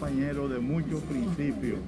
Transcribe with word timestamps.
compañero 0.00 0.48
de 0.48 0.60
muchos 0.60 1.02
principios, 1.02 1.78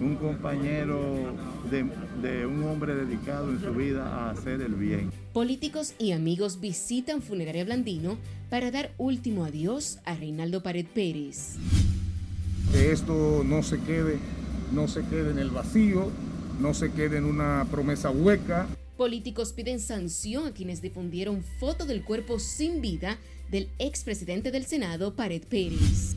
un 0.00 0.14
compañero 0.14 1.34
de, 1.68 1.84
de, 2.22 2.46
un 2.46 2.62
hombre 2.62 2.94
dedicado 2.94 3.50
en 3.50 3.60
su 3.60 3.72
vida 3.74 4.06
a 4.06 4.30
hacer 4.30 4.60
el 4.60 4.76
bien. 4.76 5.10
Políticos 5.32 5.94
y 5.98 6.12
amigos 6.12 6.60
visitan 6.60 7.20
Funeraria 7.20 7.64
Blandino 7.64 8.16
para 8.48 8.70
dar 8.70 8.92
último 8.96 9.44
adiós 9.44 9.98
a 10.04 10.14
Reinaldo 10.14 10.62
Pared 10.62 10.86
Pérez. 10.94 11.56
Que 12.70 12.92
esto 12.92 13.42
no 13.44 13.64
se 13.64 13.80
quede, 13.80 14.18
no 14.72 14.86
se 14.86 15.02
quede 15.06 15.32
en 15.32 15.40
el 15.40 15.50
vacío, 15.50 16.10
no 16.60 16.74
se 16.74 16.92
quede 16.92 17.16
en 17.16 17.24
una 17.24 17.66
promesa 17.72 18.10
hueca. 18.10 18.68
Políticos 18.96 19.52
piden 19.52 19.80
sanción 19.80 20.46
a 20.46 20.52
quienes 20.52 20.80
difundieron 20.80 21.42
foto 21.58 21.86
del 21.86 22.04
cuerpo 22.04 22.38
sin 22.38 22.80
vida 22.80 23.18
del 23.50 23.68
expresidente 23.80 24.52
del 24.52 24.64
Senado, 24.64 25.16
Pared 25.16 25.42
Pérez. 25.42 26.14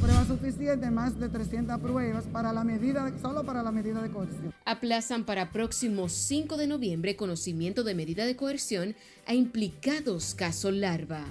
Prueba 0.00 0.24
suficiente, 0.24 0.90
más 0.90 1.18
de 1.20 1.28
300 1.28 1.78
pruebas 1.78 2.24
para 2.32 2.52
la 2.52 2.64
medida, 2.64 3.12
solo 3.20 3.44
para 3.44 3.62
la 3.62 3.70
medida 3.70 4.02
de 4.02 4.10
coerción. 4.10 4.54
Aplazan 4.64 5.24
para 5.24 5.50
próximo 5.50 6.08
5 6.08 6.56
de 6.56 6.66
noviembre 6.66 7.16
conocimiento 7.16 7.84
de 7.84 7.94
medida 7.94 8.24
de 8.24 8.34
coerción 8.34 8.96
a 9.26 9.34
implicados 9.34 10.34
caso 10.34 10.70
Larva. 10.70 11.24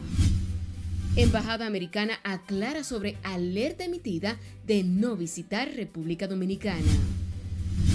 Embajada 1.16 1.66
Americana 1.66 2.20
aclara 2.24 2.84
sobre 2.84 3.18
alerta 3.24 3.86
emitida 3.86 4.38
de 4.68 4.84
no 4.84 5.16
visitar 5.16 5.70
República 5.74 6.28
Dominicana. 6.28 6.92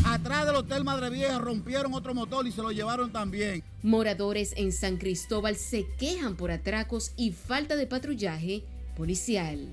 Atrás 0.04 0.44
del 0.46 0.56
Hotel 0.56 0.84
Madre 0.84 1.08
Vieja 1.08 1.38
rompieron 1.38 1.94
otro 1.94 2.14
motor 2.14 2.46
y 2.46 2.52
se 2.52 2.60
lo 2.60 2.72
llevaron 2.72 3.12
también. 3.12 3.62
Moradores 3.82 4.52
en 4.56 4.72
San 4.72 4.96
Cristóbal 4.96 5.56
se 5.56 5.86
quejan 5.98 6.36
por 6.36 6.50
atracos 6.50 7.12
y 7.16 7.30
falta 7.30 7.76
de 7.76 7.86
patrullaje 7.86 8.64
policial. 8.96 9.68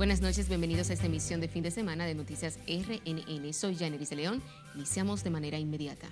Buenas 0.00 0.22
noches, 0.22 0.48
bienvenidos 0.48 0.88
a 0.88 0.94
esta 0.94 1.04
emisión 1.04 1.42
de 1.42 1.48
fin 1.48 1.62
de 1.62 1.70
semana 1.70 2.06
de 2.06 2.14
Noticias 2.14 2.58
RNN. 2.66 3.52
Soy 3.52 3.76
Janeris 3.76 4.10
León. 4.12 4.40
Iniciamos 4.74 5.22
de 5.22 5.28
manera 5.28 5.58
inmediata. 5.58 6.08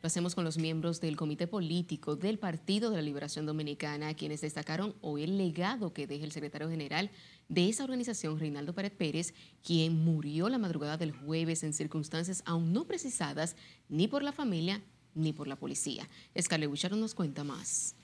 Lo 0.00 0.06
hacemos 0.06 0.34
con 0.34 0.42
los 0.42 0.56
miembros 0.56 1.02
del 1.02 1.18
Comité 1.18 1.46
Político 1.46 2.16
del 2.16 2.38
Partido 2.38 2.88
de 2.88 2.96
la 2.96 3.02
Liberación 3.02 3.44
Dominicana, 3.44 4.14
quienes 4.14 4.40
destacaron 4.40 4.94
hoy 5.02 5.24
el 5.24 5.36
legado 5.36 5.92
que 5.92 6.06
deja 6.06 6.24
el 6.24 6.32
secretario 6.32 6.70
general 6.70 7.10
de 7.50 7.68
esa 7.68 7.84
organización, 7.84 8.40
Reinaldo 8.40 8.72
Pérez 8.72 8.92
Pérez, 8.92 9.34
quien 9.62 10.02
murió 10.02 10.48
la 10.48 10.56
madrugada 10.56 10.96
del 10.96 11.12
jueves 11.12 11.62
en 11.62 11.74
circunstancias 11.74 12.42
aún 12.46 12.72
no 12.72 12.86
precisadas 12.86 13.54
ni 13.90 14.08
por 14.08 14.22
la 14.22 14.32
familia 14.32 14.80
ni 15.14 15.34
por 15.34 15.46
la 15.46 15.56
policía. 15.56 16.08
Scarlett 16.40 16.70
Bouchard 16.70 16.96
nos 16.96 17.14
cuenta 17.14 17.44
más. 17.44 17.96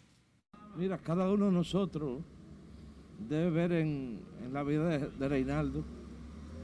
Mira, 0.77 0.98
cada 0.98 1.30
uno 1.30 1.46
de 1.46 1.52
nosotros 1.52 2.20
debe 3.28 3.50
ver 3.50 3.72
en, 3.72 4.20
en 4.44 4.52
la 4.52 4.62
vida 4.62 4.88
de, 4.88 5.08
de 5.10 5.28
Reinaldo 5.28 5.84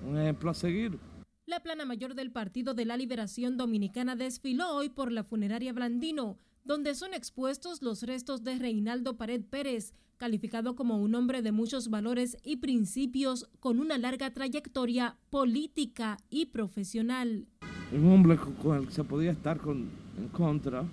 un 0.07 0.19
ejemplo 0.19 0.51
a 0.51 0.55
seguir. 0.55 0.99
La 1.47 1.61
plana 1.61 1.85
mayor 1.85 2.15
del 2.15 2.33
Partido 2.33 2.75
de 2.75 2.85
la 2.85 2.97
Liberación 2.97 3.57
Dominicana 3.57 4.17
desfiló 4.17 4.75
hoy 4.75 4.89
por 4.89 5.13
la 5.13 5.25
funeraria 5.25 5.73
Blandino, 5.73 6.39
donde 6.65 6.95
son 6.95 7.15
expuestos 7.15 7.83
los 7.83 8.03
restos 8.03 8.43
de 8.43 8.59
Reinaldo 8.59 9.17
Pared 9.17 9.43
Pérez, 9.45 9.95
calificado 10.17 10.75
como 10.75 11.01
un 11.01 11.15
hombre 11.15 11.43
de 11.43 11.53
muchos 11.53 11.89
valores 11.89 12.37
y 12.43 12.57
principios 12.57 13.49
con 13.61 13.79
una 13.79 13.99
larga 13.99 14.33
trayectoria 14.33 15.17
política 15.31 16.17
y 16.31 16.47
profesional. 16.47 17.47
Un 17.93 18.13
hombre 18.13 18.37
con 18.63 18.79
el 18.79 18.87
que 18.87 18.93
se 18.93 19.05
podía 19.05 19.31
estar 19.31 19.59
con, 19.59 19.89
en 20.19 20.29
contra, 20.33 20.85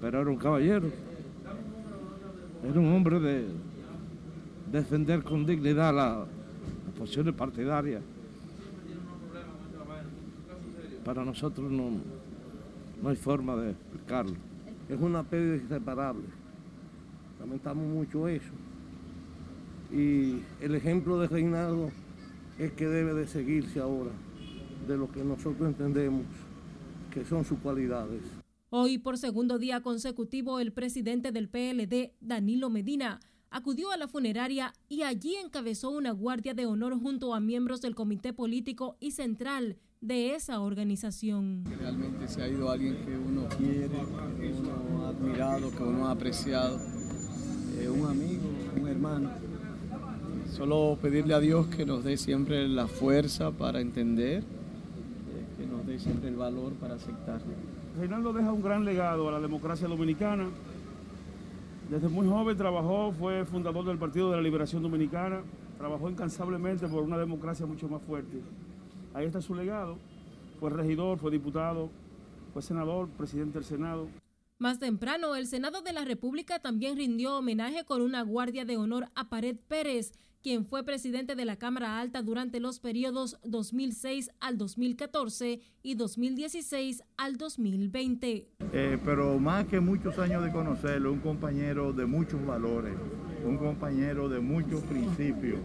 pero 0.00 0.20
era 0.20 0.30
un 0.30 0.36
caballero. 0.36 0.90
Era 2.62 2.78
un 2.78 2.92
hombre 2.92 3.18
de 3.20 3.46
defender 4.72 5.22
con 5.22 5.44
dignidad 5.44 5.94
la, 5.94 6.26
las 6.86 6.94
posiciones 6.98 7.34
partidarias. 7.34 8.02
Para 11.04 11.24
nosotros 11.24 11.70
no, 11.70 11.90
no 13.02 13.08
hay 13.08 13.16
forma 13.16 13.54
de 13.56 13.72
explicarlo. 13.72 14.36
Es 14.88 15.00
una 15.00 15.22
pérdida 15.22 15.56
irreparable. 15.56 16.24
Lamentamos 17.38 17.86
mucho 17.86 18.28
eso. 18.28 18.52
Y 19.92 20.40
el 20.60 20.74
ejemplo 20.74 21.20
de 21.20 21.28
Reinaldo 21.28 21.90
es 22.58 22.72
que 22.72 22.86
debe 22.86 23.12
de 23.14 23.26
seguirse 23.26 23.80
ahora 23.80 24.12
de 24.86 24.96
lo 24.96 25.10
que 25.10 25.22
nosotros 25.22 25.68
entendemos 25.68 26.24
que 27.10 27.24
son 27.24 27.44
sus 27.44 27.58
cualidades. 27.58 28.22
Hoy, 28.70 28.96
por 28.96 29.18
segundo 29.18 29.58
día 29.58 29.82
consecutivo, 29.82 30.58
el 30.60 30.72
presidente 30.72 31.30
del 31.30 31.50
PLD, 31.50 32.12
Danilo 32.22 32.70
Medina, 32.70 33.20
acudió 33.52 33.92
a 33.92 33.96
la 33.96 34.08
funeraria 34.08 34.72
y 34.88 35.02
allí 35.02 35.36
encabezó 35.36 35.90
una 35.90 36.10
guardia 36.10 36.54
de 36.54 36.66
honor 36.66 36.98
junto 36.98 37.34
a 37.34 37.40
miembros 37.40 37.82
del 37.82 37.94
comité 37.94 38.32
político 38.32 38.96
y 38.98 39.12
central 39.12 39.76
de 40.00 40.34
esa 40.34 40.60
organización. 40.60 41.64
Realmente 41.78 42.26
se 42.26 42.42
ha 42.42 42.48
ido 42.48 42.70
alguien 42.70 42.96
que 43.04 43.16
uno 43.16 43.46
quiere, 43.56 43.90
que 44.40 44.52
uno 44.52 45.04
ha 45.04 45.08
admirado, 45.10 45.70
que 45.70 45.82
uno 45.82 46.08
ha 46.08 46.12
apreciado, 46.12 46.78
eh, 47.78 47.88
un 47.88 48.06
amigo, 48.08 48.42
un 48.80 48.88
hermano. 48.88 49.30
Solo 50.50 50.98
pedirle 51.00 51.34
a 51.34 51.40
Dios 51.40 51.66
que 51.68 51.86
nos 51.86 52.02
dé 52.04 52.16
siempre 52.16 52.66
la 52.68 52.88
fuerza 52.88 53.52
para 53.52 53.80
entender, 53.80 54.42
eh, 54.42 54.44
que 55.56 55.66
nos 55.66 55.86
dé 55.86 55.98
siempre 55.98 56.30
el 56.30 56.36
valor 56.36 56.72
para 56.74 56.94
aceptar. 56.94 57.40
Reinaldo 57.98 58.32
deja 58.32 58.52
un 58.52 58.62
gran 58.62 58.84
legado 58.84 59.28
a 59.28 59.32
la 59.32 59.40
democracia 59.40 59.86
dominicana. 59.86 60.48
Desde 61.92 62.08
muy 62.08 62.26
joven 62.26 62.56
trabajó, 62.56 63.12
fue 63.12 63.44
fundador 63.44 63.84
del 63.84 63.98
Partido 63.98 64.30
de 64.30 64.36
la 64.38 64.42
Liberación 64.42 64.82
Dominicana, 64.82 65.42
trabajó 65.76 66.08
incansablemente 66.08 66.88
por 66.88 67.02
una 67.02 67.18
democracia 67.18 67.66
mucho 67.66 67.86
más 67.86 68.00
fuerte. 68.00 68.40
Ahí 69.12 69.26
está 69.26 69.42
su 69.42 69.54
legado. 69.54 69.98
Fue 70.58 70.70
regidor, 70.70 71.18
fue 71.18 71.30
diputado, 71.30 71.90
fue 72.54 72.62
senador, 72.62 73.10
presidente 73.10 73.58
del 73.58 73.64
Senado. 73.64 74.08
Más 74.56 74.78
temprano, 74.78 75.36
el 75.36 75.46
Senado 75.46 75.82
de 75.82 75.92
la 75.92 76.06
República 76.06 76.60
también 76.60 76.96
rindió 76.96 77.36
homenaje 77.36 77.84
con 77.84 78.00
una 78.00 78.22
guardia 78.22 78.64
de 78.64 78.78
honor 78.78 79.08
a 79.14 79.28
Pared 79.28 79.56
Pérez, 79.68 80.14
quien 80.42 80.66
fue 80.66 80.84
presidente 80.84 81.36
de 81.36 81.44
la 81.44 81.56
Cámara 81.56 82.00
Alta 82.00 82.22
durante 82.22 82.58
los 82.60 82.80
periodos 82.80 83.38
2006 83.44 84.30
al 84.40 84.58
2014 84.58 85.60
y 85.82 85.94
2016 85.94 87.04
al 87.16 87.36
2020. 87.36 88.48
Eh, 88.72 88.98
pero 89.04 89.38
más 89.38 89.66
que 89.66 89.80
muchos 89.80 90.18
años 90.18 90.44
de 90.44 90.50
conocerlo, 90.50 91.12
un 91.12 91.20
compañero 91.20 91.92
de 91.92 92.06
muchos 92.06 92.44
valores, 92.44 92.94
un 93.44 93.56
compañero 93.56 94.28
de 94.28 94.40
muchos 94.40 94.82
principios, 94.82 95.60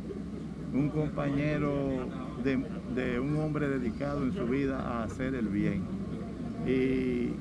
un 0.73 0.89
compañero 0.89 2.07
de, 2.43 3.19
un 3.19 3.37
hombre 3.37 3.67
dedicado 3.67 4.23
en 4.23 4.33
su 4.33 4.45
vida 4.45 4.79
a 4.79 5.03
hacer 5.03 5.33
el 5.33 5.47
bien. 5.47 5.83
Y 6.67 7.31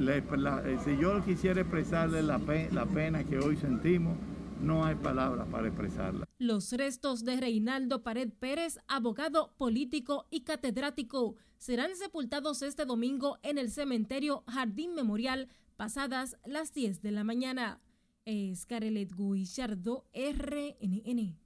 la, 0.00 0.62
si 0.84 0.96
yo 0.96 1.24
quisiera 1.24 1.60
expresarle 1.60 2.22
la, 2.22 2.38
pe, 2.38 2.68
la 2.72 2.86
pena 2.86 3.22
que 3.22 3.38
hoy 3.38 3.56
sentimos, 3.56 4.16
no 4.60 4.84
hay 4.84 4.94
palabras 4.96 5.46
para 5.48 5.68
expresarla. 5.68 6.23
Los 6.38 6.72
restos 6.72 7.24
de 7.24 7.36
Reinaldo 7.36 8.02
Pared 8.02 8.32
Pérez, 8.32 8.78
abogado, 8.88 9.54
político 9.56 10.26
y 10.30 10.40
catedrático, 10.40 11.36
serán 11.58 11.94
sepultados 11.94 12.62
este 12.62 12.84
domingo 12.84 13.38
en 13.42 13.56
el 13.56 13.70
cementerio 13.70 14.42
Jardín 14.48 14.94
Memorial, 14.94 15.48
pasadas 15.76 16.36
las 16.44 16.74
10 16.74 17.02
de 17.02 17.12
la 17.12 17.22
mañana. 17.22 17.80
Es 18.24 18.66
Carelet 18.66 19.12
Guillardo, 19.14 20.06
RNN. 20.12 21.43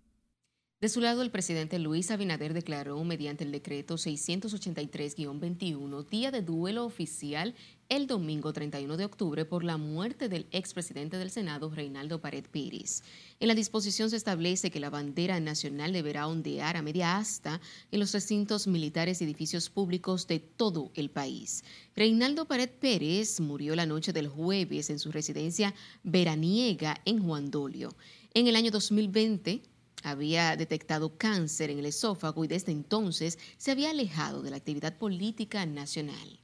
De 0.81 0.89
su 0.89 1.01
lado, 1.01 1.23
el 1.23 1.33
presidente 1.33 1.81
Luis 1.81 2.13
Abinader 2.13 2.55
declaró 2.55 3.03
mediante 3.03 3.43
el 3.43 3.51
decreto 3.51 3.97
683-21 3.97 6.09
día 6.09 6.31
de 6.31 6.41
duelo 6.41 6.85
oficial 6.85 7.57
el 7.89 8.07
domingo 8.07 8.53
31 8.53 8.97
de 8.97 9.05
octubre 9.05 9.45
por 9.45 9.65
la 9.65 9.77
muerte 9.77 10.29
del 10.29 10.47
expresidente 10.53 11.17
del 11.17 11.33
Senado, 11.33 11.69
Reinaldo 11.69 12.21
Pared 12.21 12.45
Pérez. 12.45 13.03
En 13.41 13.49
la 13.49 13.57
disposición 13.57 14.09
se 14.09 14.15
establece 14.15 14.71
que 14.71 14.79
la 14.79 14.89
bandera 14.89 15.41
nacional 15.41 15.93
deberá 15.93 16.29
ondear 16.29 16.77
a 16.77 16.83
media 16.83 17.17
asta 17.17 17.61
en 17.91 17.99
los 17.99 18.13
recintos 18.13 18.69
militares 18.69 19.21
y 19.21 19.25
edificios 19.25 19.71
públicos 19.71 20.29
de 20.29 20.39
todo 20.39 20.93
el 20.95 21.11
país. 21.11 21.65
Reinaldo 21.97 22.47
Pared 22.47 22.71
Pérez 22.71 23.41
murió 23.41 23.75
la 23.75 23.87
noche 23.87 24.13
del 24.13 24.29
jueves 24.29 24.91
en 24.91 25.01
su 25.01 25.11
residencia 25.11 25.75
veraniega 26.05 27.01
en 27.05 27.21
Juan 27.21 27.51
Dolio. 27.51 27.97
En 28.33 28.47
el 28.47 28.55
año 28.55 28.71
2020, 28.71 29.61
había 30.03 30.57
detectado 30.57 31.17
cáncer 31.17 31.71
en 31.71 31.79
el 31.79 31.87
esófago 31.87 32.45
y 32.45 32.49
desde 32.49 32.73
entonces 32.73 33.39
se 33.57 33.71
había 33.71 33.91
alejado 33.91 34.43
de 34.43 34.51
la 34.51 34.57
actividad 34.57 34.97
política 34.97 35.65
nacional. 35.67 36.41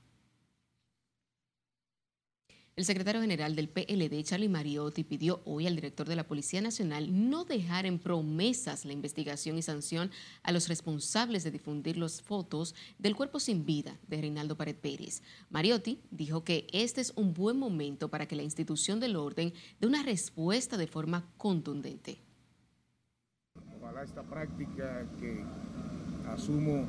El 2.76 2.84
secretario 2.84 3.20
general 3.20 3.54
del 3.54 3.68
PLD, 3.68 4.24
Charlie 4.24 4.48
Mariotti, 4.48 5.04
pidió 5.04 5.40
hoy 5.44 5.68
al 5.68 5.76
director 5.76 6.08
de 6.08 6.16
la 6.16 6.26
Policía 6.26 6.60
Nacional 6.60 7.30
no 7.30 7.44
dejar 7.44 7.86
en 7.86 8.00
promesas 8.00 8.84
la 8.84 8.92
investigación 8.92 9.56
y 9.56 9.62
sanción 9.62 10.10
a 10.42 10.50
los 10.50 10.66
responsables 10.66 11.44
de 11.44 11.52
difundir 11.52 11.96
las 11.96 12.20
fotos 12.20 12.74
del 12.98 13.14
cuerpo 13.14 13.38
sin 13.38 13.64
vida 13.64 13.96
de 14.08 14.20
Reinaldo 14.20 14.56
Pared 14.56 14.74
Pérez. 14.74 15.22
Mariotti 15.50 16.00
dijo 16.10 16.42
que 16.42 16.66
este 16.72 17.00
es 17.00 17.12
un 17.14 17.32
buen 17.32 17.60
momento 17.60 18.08
para 18.08 18.26
que 18.26 18.34
la 18.34 18.42
institución 18.42 18.98
del 18.98 19.14
orden 19.14 19.52
dé 19.78 19.86
una 19.86 20.02
respuesta 20.02 20.76
de 20.76 20.88
forma 20.88 21.30
contundente. 21.36 22.23
Ojalá 23.84 24.02
esta 24.02 24.22
práctica 24.22 25.02
que 25.20 25.42
asumo 26.32 26.86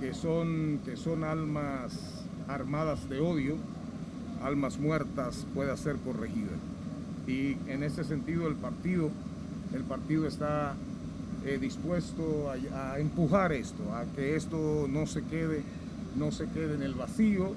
que 0.00 0.12
son, 0.12 0.80
que 0.84 0.96
son 0.96 1.22
almas 1.22 2.24
armadas 2.48 3.08
de 3.08 3.20
odio, 3.20 3.54
almas 4.42 4.78
muertas 4.78 5.46
pueda 5.54 5.76
ser 5.76 5.94
corregida. 5.98 6.50
Y 7.28 7.56
en 7.68 7.84
ese 7.84 8.02
sentido 8.02 8.48
el 8.48 8.56
partido, 8.56 9.10
el 9.72 9.84
partido 9.84 10.26
está 10.26 10.74
eh, 11.46 11.58
dispuesto 11.60 12.50
a, 12.50 12.98
empujar 12.98 13.52
esto, 13.52 13.94
a 13.94 14.04
que 14.16 14.34
esto 14.34 14.88
no 14.88 15.06
se 15.06 15.22
quede, 15.22 15.62
no 16.16 16.32
se 16.32 16.48
quede 16.48 16.74
en 16.74 16.82
el 16.82 16.94
vacío, 16.94 17.52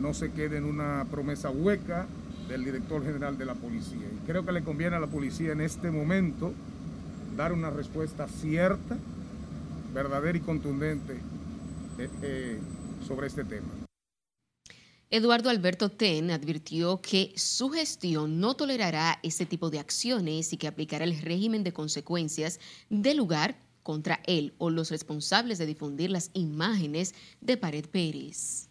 no 0.00 0.14
se 0.14 0.30
quede 0.30 0.58
en 0.58 0.64
una 0.64 1.06
promesa 1.10 1.50
hueca 1.50 2.06
del 2.48 2.64
director 2.64 3.02
general 3.02 3.36
de 3.36 3.46
la 3.46 3.56
policía. 3.56 4.06
Y 4.14 4.26
creo 4.28 4.46
que 4.46 4.52
le 4.52 4.62
conviene 4.62 4.94
a 4.94 5.00
la 5.00 5.08
policía 5.08 5.50
en 5.50 5.60
este 5.60 5.90
momento 5.90 6.52
dar 7.36 7.52
una 7.52 7.70
respuesta 7.70 8.28
cierta, 8.28 8.96
verdadera 9.92 10.38
y 10.38 10.40
contundente 10.40 11.14
eh, 11.98 12.08
eh, 12.22 12.58
sobre 13.06 13.26
este 13.26 13.44
tema. 13.44 13.68
Eduardo 15.10 15.48
Alberto 15.48 15.90
Ten 15.90 16.30
advirtió 16.30 17.00
que 17.00 17.32
su 17.36 17.70
gestión 17.70 18.40
no 18.40 18.54
tolerará 18.54 19.20
este 19.22 19.46
tipo 19.46 19.70
de 19.70 19.78
acciones 19.78 20.52
y 20.52 20.56
que 20.56 20.66
aplicará 20.66 21.04
el 21.04 21.20
régimen 21.20 21.62
de 21.62 21.72
consecuencias 21.72 22.58
del 22.90 23.18
lugar 23.18 23.56
contra 23.84 24.20
él 24.26 24.54
o 24.58 24.70
los 24.70 24.90
responsables 24.90 25.58
de 25.58 25.66
difundir 25.66 26.10
las 26.10 26.30
imágenes 26.32 27.14
de 27.40 27.56
Pared 27.56 27.86
Pérez. 27.86 28.70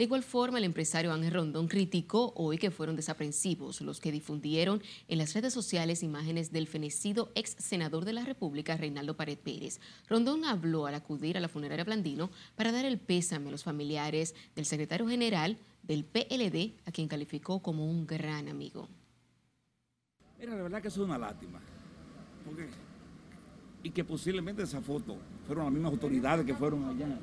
De 0.00 0.04
igual 0.04 0.22
forma, 0.22 0.56
el 0.56 0.64
empresario 0.64 1.12
Ángel 1.12 1.34
Rondón 1.34 1.68
criticó 1.68 2.32
hoy 2.34 2.56
que 2.56 2.70
fueron 2.70 2.96
desaprensivos 2.96 3.82
los 3.82 4.00
que 4.00 4.10
difundieron 4.10 4.82
en 5.08 5.18
las 5.18 5.34
redes 5.34 5.52
sociales 5.52 6.02
imágenes 6.02 6.50
del 6.50 6.68
fenecido 6.68 7.30
ex 7.34 7.54
senador 7.58 8.06
de 8.06 8.14
la 8.14 8.24
República, 8.24 8.78
Reinaldo 8.78 9.14
Pared 9.14 9.36
Pérez. 9.36 9.78
Rondón 10.08 10.46
habló 10.46 10.86
al 10.86 10.94
acudir 10.94 11.36
a 11.36 11.40
la 11.40 11.50
funeraria 11.50 11.84
Blandino 11.84 12.30
para 12.56 12.72
dar 12.72 12.86
el 12.86 12.96
pésame 12.98 13.48
a 13.48 13.50
los 13.50 13.62
familiares 13.62 14.34
del 14.56 14.64
secretario 14.64 15.06
general 15.06 15.58
del 15.82 16.06
PLD, 16.06 16.72
a 16.86 16.92
quien 16.92 17.06
calificó 17.06 17.60
como 17.60 17.84
un 17.84 18.06
gran 18.06 18.48
amigo. 18.48 18.88
Mira, 20.38 20.56
la 20.56 20.62
verdad 20.62 20.80
que 20.80 20.88
eso 20.88 21.02
es 21.02 21.08
una 21.08 21.18
lástima. 21.18 21.60
Y 23.82 23.90
que 23.90 24.02
posiblemente 24.02 24.62
esa 24.62 24.80
foto 24.80 25.18
fueron 25.46 25.66
las 25.66 25.74
mismas 25.74 25.92
autoridades 25.92 26.46
que 26.46 26.54
fueron 26.54 26.88
allá. 26.88 27.18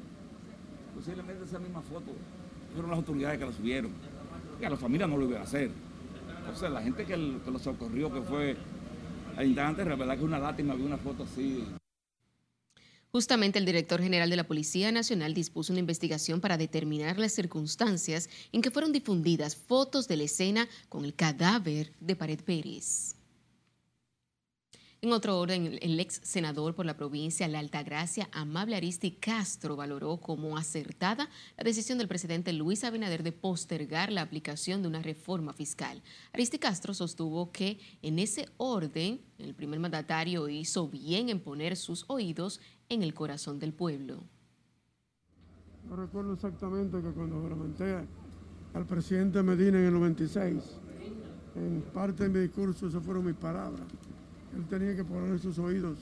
Posiblemente 0.94 1.44
esa 1.44 1.58
misma 1.58 1.82
foto 1.82 2.14
fueron 2.74 2.92
las 2.92 2.98
autoridades 2.98 3.40
que 3.40 3.46
la 3.46 3.54
subieron. 3.54 3.92
Y 4.62 4.66
a 4.66 4.70
la 4.70 4.78
familia 4.78 5.08
no 5.08 5.18
lo 5.18 5.26
iba 5.26 5.40
a 5.40 5.44
hacer. 5.44 5.72
Sea, 6.56 6.70
la 6.70 6.82
gente 6.82 7.06
que, 7.06 7.14
el, 7.14 7.42
lo 7.46 7.60
socorrió, 7.60 8.12
que 8.12 8.22
fue 8.22 8.58
al 9.36 9.46
instante, 9.46 9.86
la 9.86 10.18
que 10.18 10.24
una 10.24 10.40
lástima 10.40 10.74
ver 10.74 10.86
una 10.86 10.98
foto 10.98 11.24
así. 11.24 11.64
Justamente 13.12 13.60
el 13.60 13.66
director 13.66 14.02
general 14.02 14.30
de 14.30 14.36
la 14.36 14.48
Policía 14.48 14.92
Nacional 14.92 15.34
dispuso 15.34 15.74
una 15.74 15.80
investigación 15.80 16.42
para 16.42 16.58
determinar 16.58 17.20
las 17.20 17.34
circunstancias 17.34 18.30
en 18.52 18.62
que 18.62 18.72
fueron 18.72 18.92
difundidas 18.92 19.56
fotos 19.56 20.08
de 20.08 20.18
la 20.18 20.24
escena 20.24 20.68
con 20.90 21.06
el 21.06 21.14
cadáver 21.14 21.92
de 22.00 22.16
Pared 22.16 22.40
Pérez. 22.42 23.17
En 25.00 25.14
otro 25.14 25.40
orden, 25.40 25.78
el 25.80 26.00
ex 26.00 26.22
senador 26.24 26.74
por 26.74 26.88
la 26.88 26.98
provincia 26.98 27.48
La 27.48 27.60
Altagracia, 27.60 28.30
Amable 28.32 28.76
Aristi 28.76 29.12
Castro, 29.12 29.76
valoró 29.76 30.18
como 30.18 30.58
acertada 30.58 31.30
la 31.56 31.64
decisión 31.64 32.00
del 32.00 32.08
presidente 32.08 32.52
Luis 32.52 32.84
Abinader 32.84 33.22
de 33.22 33.32
postergar 33.32 34.12
la 34.12 34.24
aplicación 34.24 34.82
de 34.82 34.88
una 34.88 35.04
reforma 35.04 35.54
fiscal. 35.54 36.02
Aristi 36.34 36.58
Castro 36.58 36.96
sostuvo 36.96 37.52
que 37.52 37.80
en 38.02 38.18
ese 38.18 38.50
orden 38.58 39.22
el 39.38 39.54
primer 39.54 39.80
mandatario 39.80 40.50
hizo 40.50 40.88
bien 40.88 41.30
en 41.30 41.42
poner 41.42 41.78
sus 41.78 42.04
oídos 42.08 42.60
en 42.90 43.04
el 43.04 43.14
corazón 43.14 43.60
del 43.60 43.74
pueblo. 43.74 44.24
Yo 45.88 45.96
recuerdo 45.96 46.34
exactamente 46.34 47.00
que 47.04 47.12
cuando 47.12 47.40
juramenté 47.40 48.04
al 48.74 48.86
presidente 48.88 49.44
Medina 49.44 49.78
en 49.78 49.86
el 49.86 49.94
96, 49.94 50.64
en 51.56 51.84
parte 51.94 52.24
de 52.24 52.30
mi 52.30 52.40
discurso, 52.40 52.88
esas 52.88 53.04
fueron 53.04 53.26
mis 53.26 53.36
palabras 53.36 53.86
él 54.56 54.66
tenía 54.70 54.96
que 54.96 55.04
poner 55.04 55.40
sus 55.40 55.58
oídos 55.60 55.98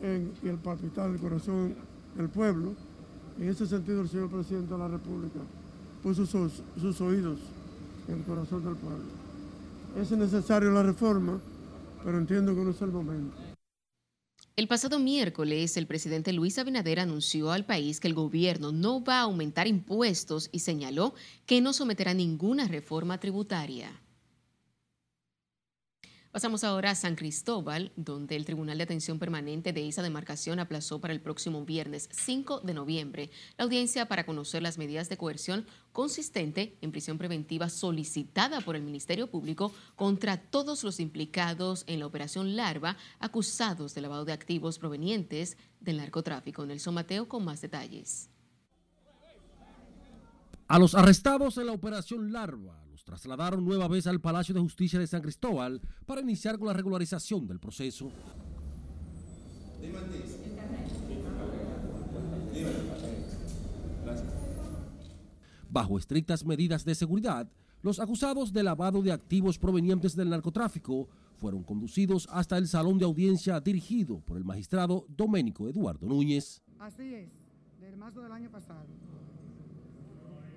en, 0.00 0.32
el 0.42 0.56
palpitar 0.56 1.10
el 1.10 1.18
corazón 1.18 1.74
del 2.16 2.28
pueblo. 2.28 2.74
En 3.38 3.48
ese 3.48 3.66
sentido, 3.66 4.02
el 4.02 4.08
señor 4.08 4.30
presidente 4.30 4.72
de 4.72 4.78
la 4.78 4.88
República 4.88 5.40
puso 6.02 6.26
sus, 6.26 6.62
sus 6.80 7.00
oídos 7.00 7.38
en 8.08 8.14
el 8.18 8.22
corazón 8.24 8.64
del 8.64 8.74
pueblo. 8.76 9.04
Es 10.00 10.10
necesaria 10.12 10.70
la 10.70 10.82
reforma, 10.82 11.40
pero 12.04 12.18
entiendo 12.18 12.54
que 12.54 12.62
no 12.62 12.70
es 12.70 12.82
el 12.82 12.90
momento. 12.90 13.34
El 14.56 14.66
pasado 14.66 14.98
miércoles, 14.98 15.76
el 15.76 15.86
presidente 15.86 16.32
Luis 16.32 16.58
Abinader 16.58 16.98
anunció 16.98 17.52
al 17.52 17.64
país 17.64 18.00
que 18.00 18.08
el 18.08 18.14
gobierno 18.14 18.72
no 18.72 19.04
va 19.04 19.20
a 19.20 19.22
aumentar 19.22 19.68
impuestos 19.68 20.48
y 20.50 20.58
señaló 20.58 21.14
que 21.46 21.60
no 21.60 21.72
someterá 21.72 22.12
ninguna 22.12 22.66
reforma 22.66 23.20
tributaria. 23.20 24.02
Pasamos 26.30 26.62
ahora 26.62 26.90
a 26.90 26.94
San 26.94 27.16
Cristóbal, 27.16 27.90
donde 27.96 28.36
el 28.36 28.44
Tribunal 28.44 28.76
de 28.76 28.84
Atención 28.84 29.18
Permanente 29.18 29.72
de 29.72 29.88
esa 29.88 30.02
demarcación 30.02 30.60
aplazó 30.60 31.00
para 31.00 31.14
el 31.14 31.22
próximo 31.22 31.64
viernes 31.64 32.06
5 32.12 32.60
de 32.60 32.74
noviembre 32.74 33.30
la 33.56 33.64
audiencia 33.64 34.06
para 34.08 34.26
conocer 34.26 34.62
las 34.62 34.76
medidas 34.76 35.08
de 35.08 35.16
coerción 35.16 35.66
consistente 35.90 36.76
en 36.82 36.92
prisión 36.92 37.16
preventiva 37.16 37.70
solicitada 37.70 38.60
por 38.60 38.76
el 38.76 38.82
Ministerio 38.82 39.30
Público 39.30 39.72
contra 39.96 40.36
todos 40.36 40.84
los 40.84 41.00
implicados 41.00 41.84
en 41.86 41.98
la 41.98 42.06
operación 42.06 42.56
Larva 42.56 42.98
acusados 43.20 43.94
de 43.94 44.02
lavado 44.02 44.26
de 44.26 44.34
activos 44.34 44.78
provenientes 44.78 45.56
del 45.80 45.96
narcotráfico. 45.96 46.66
Nelson 46.66 46.92
Mateo 46.92 47.26
con 47.26 47.42
más 47.42 47.62
detalles. 47.62 48.28
A 50.66 50.78
los 50.78 50.94
arrestados 50.94 51.56
en 51.56 51.66
la 51.66 51.72
operación 51.72 52.34
Larva 52.34 52.87
trasladaron 53.08 53.64
nueva 53.64 53.88
vez 53.88 54.06
al 54.06 54.20
Palacio 54.20 54.54
de 54.54 54.60
Justicia 54.60 54.98
de 54.98 55.06
San 55.06 55.22
Cristóbal 55.22 55.80
para 56.04 56.20
iniciar 56.20 56.58
con 56.58 56.68
la 56.68 56.74
regularización 56.74 57.46
del 57.46 57.58
proceso. 57.58 58.10
Bajo 65.70 65.98
estrictas 65.98 66.44
medidas 66.44 66.84
de 66.84 66.94
seguridad, 66.94 67.50
los 67.80 67.98
acusados 67.98 68.52
de 68.52 68.62
lavado 68.62 69.00
de 69.00 69.12
activos 69.12 69.58
provenientes 69.58 70.14
del 70.14 70.28
narcotráfico 70.28 71.08
fueron 71.38 71.62
conducidos 71.62 72.28
hasta 72.30 72.58
el 72.58 72.68
salón 72.68 72.98
de 72.98 73.06
audiencia 73.06 73.58
dirigido 73.60 74.20
por 74.20 74.36
el 74.36 74.44
magistrado 74.44 75.06
Doménico 75.08 75.66
Eduardo 75.66 76.06
Núñez. 76.06 76.60
Así 76.78 77.14
es, 77.14 77.30
del 77.80 77.96
marzo 77.96 78.20
del 78.20 78.32
año 78.32 78.50
pasado. 78.50 78.84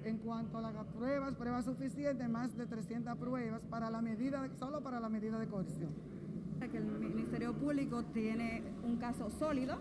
En 0.04 0.18
cuanto 0.18 0.58
a 0.58 0.62
las 0.62 0.74
pruebas, 0.98 1.36
pruebas 1.36 1.66
suficientes, 1.66 2.28
más 2.28 2.58
de 2.58 2.66
300 2.66 3.18
pruebas 3.18 3.62
para 3.70 3.90
la 3.90 4.02
medida, 4.02 4.50
solo 4.58 4.82
para 4.82 5.00
la 5.00 5.10
medida 5.10 5.40
de 5.40 5.48
coerción. 5.48 5.92
Que 6.60 6.78
el 6.78 6.86
Ministerio 6.86 7.54
Público 7.54 8.04
tiene 8.14 8.64
un 8.84 8.98
caso 8.98 9.30
sólido 9.32 9.78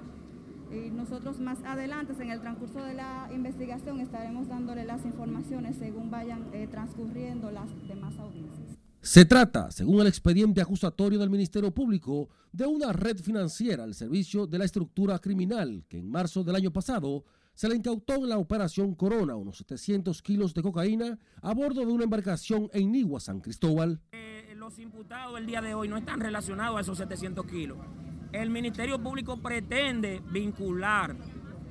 y 0.71 0.91
nosotros 0.91 1.41
más 1.41 1.59
adelante 1.65 2.15
en 2.21 2.31
el 2.31 2.41
transcurso 2.41 2.83
de 2.83 2.95
la 2.95 3.29
investigación 3.35 4.01
estaremos 4.01 4.49
dándole 4.49 4.85
las 4.85 5.05
informaciones 5.05 5.77
según 5.77 6.11
vayan 6.11 6.49
eh, 6.53 6.69
transcurriendo 6.71 7.51
las 7.51 7.69
demás 7.89 8.17
audiencias. 8.19 8.79
Se 9.03 9.25
trata, 9.25 9.71
según 9.71 10.03
el 10.03 10.07
expediente 10.07 10.61
acusatorio 10.61 11.19
del 11.19 11.31
Ministerio 11.31 11.73
Público, 11.73 12.29
de 12.53 12.67
una 12.67 12.93
red 12.93 13.17
financiera 13.17 13.85
al 13.85 13.95
servicio 13.95 14.47
de 14.47 14.59
la 14.59 14.67
estructura 14.67 15.19
criminal 15.19 15.85
que 15.89 15.99
en 15.99 16.11
marzo 16.11 16.45
del 16.45 16.57
año 16.57 16.71
pasado 16.71 17.25
se 17.55 17.69
le 17.69 17.77
incautó 17.77 18.15
en 18.15 18.29
la 18.29 18.39
operación 18.39 18.95
Corona 18.95 19.37
unos 19.37 19.59
700 19.59 20.23
kilos 20.23 20.55
de 20.55 20.63
cocaína 20.63 21.19
a 21.43 21.53
bordo 21.53 21.85
de 21.85 21.93
una 21.93 22.05
embarcación 22.05 22.71
en 22.73 22.93
Nigua, 22.93 23.21
San 23.21 23.41
Cristóbal. 23.41 24.01
Eh, 24.13 24.55
los 24.57 24.79
imputados 24.79 25.39
el 25.39 25.47
día 25.47 25.61
de 25.61 25.75
hoy 25.75 25.89
no 25.89 25.97
están 25.97 26.21
relacionados 26.21 26.79
a 26.79 26.81
esos 26.81 26.99
700 26.99 27.47
kilos. 27.47 27.79
El 28.33 28.51
Ministerio 28.51 29.03
Público 29.03 29.37
pretende 29.43 30.23
vincular 30.31 31.17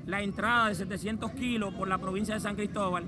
la 0.06 0.22
entrada 0.22 0.70
de 0.70 0.76
700 0.76 1.32
kilos 1.32 1.74
por 1.74 1.88
la 1.88 1.98
provincia 1.98 2.34
de 2.34 2.40
San 2.40 2.56
Cristóbal 2.56 3.06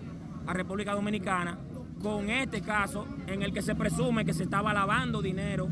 a 0.48 0.54
República 0.54 0.94
Dominicana 0.94 1.58
con 2.02 2.30
este 2.30 2.62
caso 2.62 3.06
en 3.28 3.44
el 3.44 3.54
que 3.54 3.62
se 3.62 3.76
presume 3.76 4.26
que 4.26 4.34
se 4.34 4.44
estaba 4.44 4.74
lavando 4.74 5.22
dinero 5.22 5.68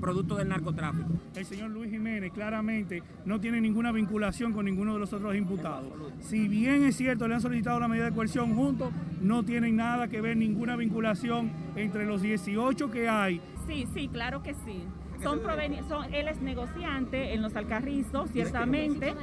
producto 0.00 0.36
del 0.36 0.48
narcotráfico. 0.48 1.08
El 1.34 1.44
señor 1.44 1.70
Luis 1.70 1.90
Jiménez 1.90 2.32
claramente 2.32 3.02
no 3.24 3.40
tiene 3.40 3.60
ninguna 3.60 3.92
vinculación 3.92 4.52
con 4.52 4.64
ninguno 4.64 4.94
de 4.94 5.00
los 5.00 5.12
otros 5.12 5.34
imputados. 5.34 5.92
Si 6.20 6.48
bien 6.48 6.84
es 6.84 6.96
cierto, 6.96 7.28
le 7.28 7.34
han 7.34 7.40
solicitado 7.40 7.80
la 7.80 7.88
medida 7.88 8.06
de 8.06 8.12
coerción 8.12 8.54
juntos, 8.54 8.92
no 9.20 9.44
tienen 9.44 9.76
nada 9.76 10.08
que 10.08 10.20
ver, 10.20 10.36
ninguna 10.36 10.76
vinculación 10.76 11.50
entre 11.76 12.06
los 12.06 12.22
18 12.22 12.90
que 12.90 13.08
hay. 13.08 13.40
Sí, 13.66 13.86
sí, 13.94 14.08
claro 14.08 14.42
que 14.42 14.54
sí. 14.54 14.84
Son 15.22 15.40
son, 15.88 16.14
él 16.14 16.28
es 16.28 16.40
negociante 16.40 17.32
en 17.32 17.42
los 17.42 17.56
Alcarrizos, 17.56 18.30
ciertamente. 18.30 19.14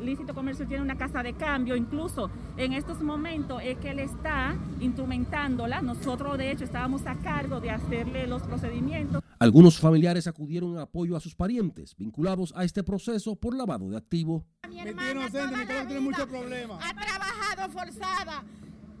Lícito 0.00 0.34
Comercio 0.34 0.66
tiene 0.66 0.82
una 0.82 0.96
casa 0.96 1.22
de 1.22 1.32
cambio, 1.34 1.76
incluso 1.76 2.30
en 2.56 2.72
estos 2.72 3.02
momentos 3.02 3.60
es 3.62 3.76
que 3.78 3.90
él 3.90 3.98
está 3.98 4.54
instrumentándola. 4.80 5.82
Nosotros, 5.82 6.38
de 6.38 6.50
hecho, 6.50 6.64
estábamos 6.64 7.06
a 7.06 7.16
cargo 7.16 7.60
de 7.60 7.70
hacerle 7.70 8.26
los 8.26 8.42
procedimientos. 8.42 9.22
Algunos 9.42 9.80
familiares 9.80 10.28
acudieron 10.28 10.74
en 10.74 10.78
apoyo 10.78 11.16
a 11.16 11.20
sus 11.20 11.34
parientes 11.34 11.96
vinculados 11.96 12.52
a 12.54 12.62
este 12.62 12.84
proceso 12.84 13.34
por 13.34 13.56
lavado 13.56 13.90
de 13.90 13.96
activo. 13.96 14.46
Mi 14.68 14.78
hermana 14.78 15.28
tiene 15.28 15.98
muchos 15.98 16.26
problemas. 16.26 16.78
Ha 16.80 16.94
trabajado 16.94 17.72
forzada 17.72 18.44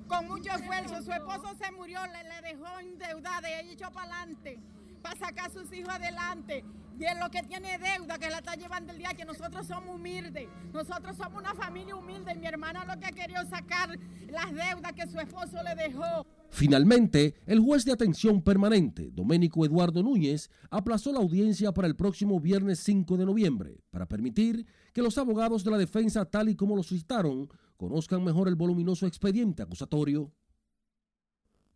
con 0.08 0.26
mucho 0.26 0.50
esfuerzo. 0.50 1.00
Su 1.00 1.12
esposo 1.12 1.54
se 1.62 1.70
murió, 1.70 2.00
le, 2.06 2.24
le 2.24 2.54
dejó 2.54 2.80
endeudada 2.80 3.48
y 3.50 3.52
ella 3.52 3.72
echó 3.72 3.92
para 3.92 4.16
adelante 4.16 4.60
para 5.00 5.16
sacar 5.16 5.48
a 5.48 5.52
sus 5.52 5.72
hijos 5.72 5.90
adelante. 5.94 6.64
Y 6.98 7.04
es 7.04 7.18
lo 7.18 7.30
que 7.30 7.42
tiene 7.42 7.78
deuda, 7.78 8.18
que 8.18 8.28
la 8.28 8.38
está 8.38 8.54
llevando 8.54 8.92
el 8.92 8.98
día, 8.98 9.14
que 9.14 9.24
nosotros 9.24 9.66
somos 9.66 9.94
humildes. 9.94 10.48
Nosotros 10.72 11.16
somos 11.16 11.40
una 11.40 11.54
familia 11.54 11.96
humilde. 11.96 12.32
Y 12.34 12.38
mi 12.38 12.46
hermana 12.46 12.84
lo 12.84 12.98
que 12.98 13.06
ha 13.06 13.12
querido 13.12 13.44
sacar 13.46 13.96
las 14.28 14.52
deudas 14.52 14.92
que 14.92 15.06
su 15.06 15.18
esposo 15.18 15.62
le 15.62 15.74
dejó. 15.74 16.26
Finalmente, 16.54 17.34
el 17.46 17.60
juez 17.60 17.86
de 17.86 17.92
atención 17.92 18.42
permanente, 18.42 19.10
Doménico 19.10 19.64
Eduardo 19.64 20.02
Núñez, 20.02 20.50
aplazó 20.70 21.10
la 21.10 21.18
audiencia 21.18 21.72
para 21.72 21.88
el 21.88 21.96
próximo 21.96 22.38
viernes 22.40 22.78
5 22.80 23.16
de 23.16 23.24
noviembre, 23.24 23.80
para 23.90 24.06
permitir 24.06 24.66
que 24.92 25.00
los 25.00 25.16
abogados 25.16 25.64
de 25.64 25.70
la 25.70 25.78
defensa, 25.78 26.26
tal 26.26 26.50
y 26.50 26.54
como 26.54 26.76
lo 26.76 26.82
suscitaron, 26.82 27.48
conozcan 27.78 28.22
mejor 28.22 28.48
el 28.48 28.54
voluminoso 28.54 29.06
expediente 29.06 29.62
acusatorio. 29.62 30.30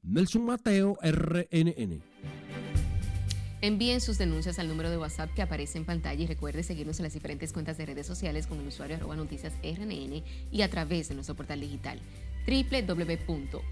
Nelson 0.02 0.44
Mateo, 0.44 0.98
RNN. 1.02 2.02
Envíen 3.66 4.00
sus 4.00 4.16
denuncias 4.16 4.60
al 4.60 4.68
número 4.68 4.90
de 4.90 4.96
WhatsApp 4.96 5.34
que 5.34 5.42
aparece 5.42 5.76
en 5.76 5.84
pantalla 5.84 6.22
y 6.22 6.26
recuerde 6.28 6.62
seguirnos 6.62 7.00
en 7.00 7.02
las 7.02 7.14
diferentes 7.14 7.52
cuentas 7.52 7.76
de 7.76 7.84
redes 7.84 8.06
sociales 8.06 8.46
con 8.46 8.60
el 8.60 8.68
usuario 8.68 8.94
arroba 8.94 9.16
noticias 9.16 9.54
RNN 9.60 10.22
y 10.52 10.62
a 10.62 10.70
través 10.70 11.08
de 11.08 11.16
nuestro 11.16 11.34
portal 11.34 11.58
digital 11.58 11.98
www.rnn.com.do 12.46 13.62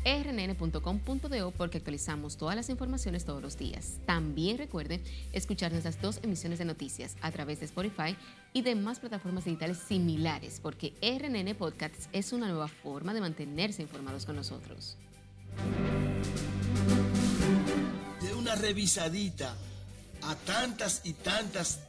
porque 1.53 1.79
actualizamos 1.79 2.37
todas 2.37 2.57
las 2.57 2.71
informaciones 2.71 3.25
todos 3.25 3.41
los 3.41 3.57
días. 3.57 3.99
También 4.05 4.59
recuerde 4.59 5.01
escuchar 5.33 5.71
nuestras 5.71 6.03
dos 6.03 6.19
emisiones 6.25 6.59
de 6.59 6.65
noticias 6.65 7.15
a 7.21 7.31
través 7.31 7.61
de 7.61 7.67
Spotify 7.67 8.17
y 8.53 8.63
demás 8.63 8.99
plataformas 8.99 9.45
digitales 9.45 9.79
similares 9.79 10.59
porque 10.61 10.93
RNN 11.03 11.55
Podcasts 11.55 12.09
es 12.13 12.33
una 12.33 12.49
nueva 12.49 12.67
forma 12.67 13.15
de 13.15 13.21
mantenerse 13.21 13.83
informados 13.83 14.27
con 14.27 14.35
nosotros. 14.35 14.97
De 18.21 18.35
una 18.35 18.57
revisadita 18.57 19.57
a 20.25 20.35
tantas 20.37 21.01
y 21.05 21.13
tantas 21.13 21.81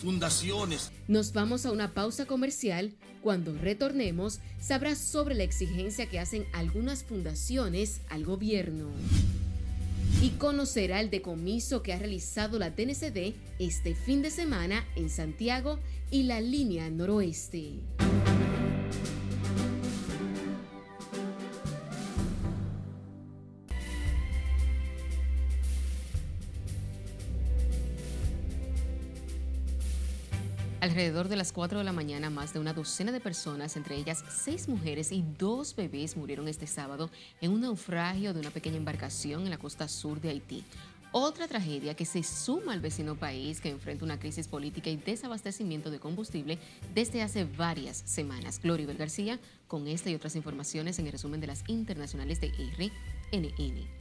fundaciones. 0.00 0.90
Nos 1.08 1.32
vamos 1.32 1.66
a 1.66 1.72
una 1.72 1.92
pausa 1.92 2.26
comercial. 2.26 2.94
Cuando 3.22 3.54
retornemos, 3.54 4.40
sabrás 4.60 4.98
sobre 4.98 5.34
la 5.34 5.42
exigencia 5.42 6.06
que 6.06 6.18
hacen 6.18 6.46
algunas 6.52 7.04
fundaciones 7.04 8.00
al 8.08 8.24
gobierno. 8.24 8.88
Y 10.22 10.30
conocerá 10.30 11.00
el 11.00 11.10
decomiso 11.10 11.82
que 11.82 11.92
ha 11.92 11.98
realizado 11.98 12.58
la 12.58 12.70
DNCD 12.70 13.34
este 13.58 13.94
fin 13.94 14.22
de 14.22 14.30
semana 14.30 14.84
en 14.96 15.10
Santiago 15.10 15.78
y 16.10 16.24
la 16.24 16.40
línea 16.40 16.90
noroeste. 16.90 17.74
Alrededor 30.80 31.28
de 31.28 31.36
las 31.36 31.52
4 31.52 31.78
de 31.78 31.84
la 31.84 31.92
mañana, 31.92 32.30
más 32.30 32.54
de 32.54 32.58
una 32.58 32.72
docena 32.72 33.12
de 33.12 33.20
personas, 33.20 33.76
entre 33.76 33.96
ellas 33.96 34.24
seis 34.30 34.66
mujeres 34.66 35.12
y 35.12 35.22
dos 35.38 35.76
bebés, 35.76 36.16
murieron 36.16 36.48
este 36.48 36.66
sábado 36.66 37.10
en 37.42 37.52
un 37.52 37.60
naufragio 37.60 38.32
de 38.32 38.40
una 38.40 38.50
pequeña 38.50 38.78
embarcación 38.78 39.42
en 39.42 39.50
la 39.50 39.58
costa 39.58 39.88
sur 39.88 40.22
de 40.22 40.30
Haití. 40.30 40.64
Otra 41.12 41.46
tragedia 41.48 41.94
que 41.94 42.06
se 42.06 42.22
suma 42.22 42.72
al 42.72 42.80
vecino 42.80 43.14
país 43.14 43.60
que 43.60 43.68
enfrenta 43.68 44.06
una 44.06 44.18
crisis 44.18 44.48
política 44.48 44.88
y 44.88 44.96
desabastecimiento 44.96 45.90
de 45.90 45.98
combustible 45.98 46.58
desde 46.94 47.20
hace 47.20 47.44
varias 47.44 48.02
semanas. 48.06 48.58
Gloribel 48.62 48.96
García 48.96 49.38
con 49.68 49.86
esta 49.86 50.08
y 50.08 50.14
otras 50.14 50.34
informaciones 50.34 50.98
en 50.98 51.04
el 51.04 51.12
resumen 51.12 51.42
de 51.42 51.48
las 51.48 51.62
internacionales 51.68 52.40
de 52.40 52.48
RNN. 52.48 53.99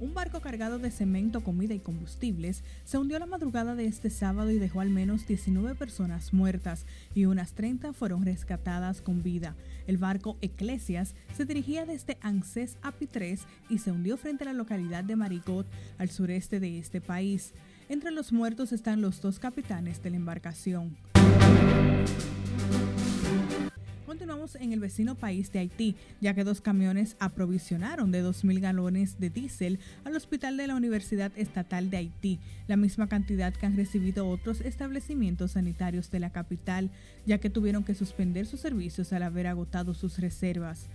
Un 0.00 0.14
barco 0.14 0.40
cargado 0.40 0.78
de 0.78 0.90
cemento, 0.90 1.44
comida 1.44 1.74
y 1.74 1.78
combustibles 1.78 2.64
se 2.84 2.96
hundió 2.96 3.18
la 3.18 3.26
madrugada 3.26 3.74
de 3.74 3.84
este 3.84 4.08
sábado 4.08 4.50
y 4.50 4.58
dejó 4.58 4.80
al 4.80 4.88
menos 4.88 5.26
19 5.26 5.74
personas 5.74 6.32
muertas 6.32 6.86
y 7.14 7.26
unas 7.26 7.52
30 7.52 7.92
fueron 7.92 8.24
rescatadas 8.24 9.02
con 9.02 9.22
vida. 9.22 9.56
El 9.86 9.98
barco 9.98 10.38
Eclesias 10.40 11.14
se 11.36 11.44
dirigía 11.44 11.84
desde 11.84 12.16
ANSES 12.22 12.78
a 12.80 12.92
Pitres 12.92 13.42
y 13.68 13.78
se 13.78 13.92
hundió 13.92 14.16
frente 14.16 14.44
a 14.44 14.46
la 14.46 14.52
localidad 14.54 15.04
de 15.04 15.16
Marigot, 15.16 15.66
al 15.98 16.08
sureste 16.08 16.60
de 16.60 16.78
este 16.78 17.02
país. 17.02 17.52
Entre 17.90 18.10
los 18.10 18.32
muertos 18.32 18.72
están 18.72 19.02
los 19.02 19.20
dos 19.20 19.38
capitanes 19.38 20.02
de 20.02 20.10
la 20.10 20.16
embarcación. 20.16 20.96
Continuamos 24.10 24.56
en 24.56 24.72
el 24.72 24.80
vecino 24.80 25.14
país 25.14 25.52
de 25.52 25.60
Haití, 25.60 25.94
ya 26.20 26.34
que 26.34 26.42
dos 26.42 26.60
camiones 26.60 27.14
aprovisionaron 27.20 28.10
de 28.10 28.24
2.000 28.24 28.58
galones 28.58 29.20
de 29.20 29.30
diésel 29.30 29.78
al 30.02 30.16
hospital 30.16 30.56
de 30.56 30.66
la 30.66 30.74
Universidad 30.74 31.30
Estatal 31.36 31.90
de 31.90 31.98
Haití, 31.98 32.40
la 32.66 32.76
misma 32.76 33.08
cantidad 33.08 33.54
que 33.54 33.66
han 33.66 33.76
recibido 33.76 34.26
otros 34.26 34.62
establecimientos 34.62 35.52
sanitarios 35.52 36.10
de 36.10 36.18
la 36.18 36.30
capital, 36.30 36.90
ya 37.24 37.38
que 37.38 37.50
tuvieron 37.50 37.84
que 37.84 37.94
suspender 37.94 38.46
sus 38.46 38.58
servicios 38.58 39.12
al 39.12 39.22
haber 39.22 39.46
agotado 39.46 39.94
sus 39.94 40.18
reservas. 40.18 40.88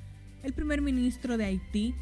El 0.43 0.51
primer 0.51 0.81
ministro 0.81 1.37
de 1.37 1.45
Haití, 1.45 1.95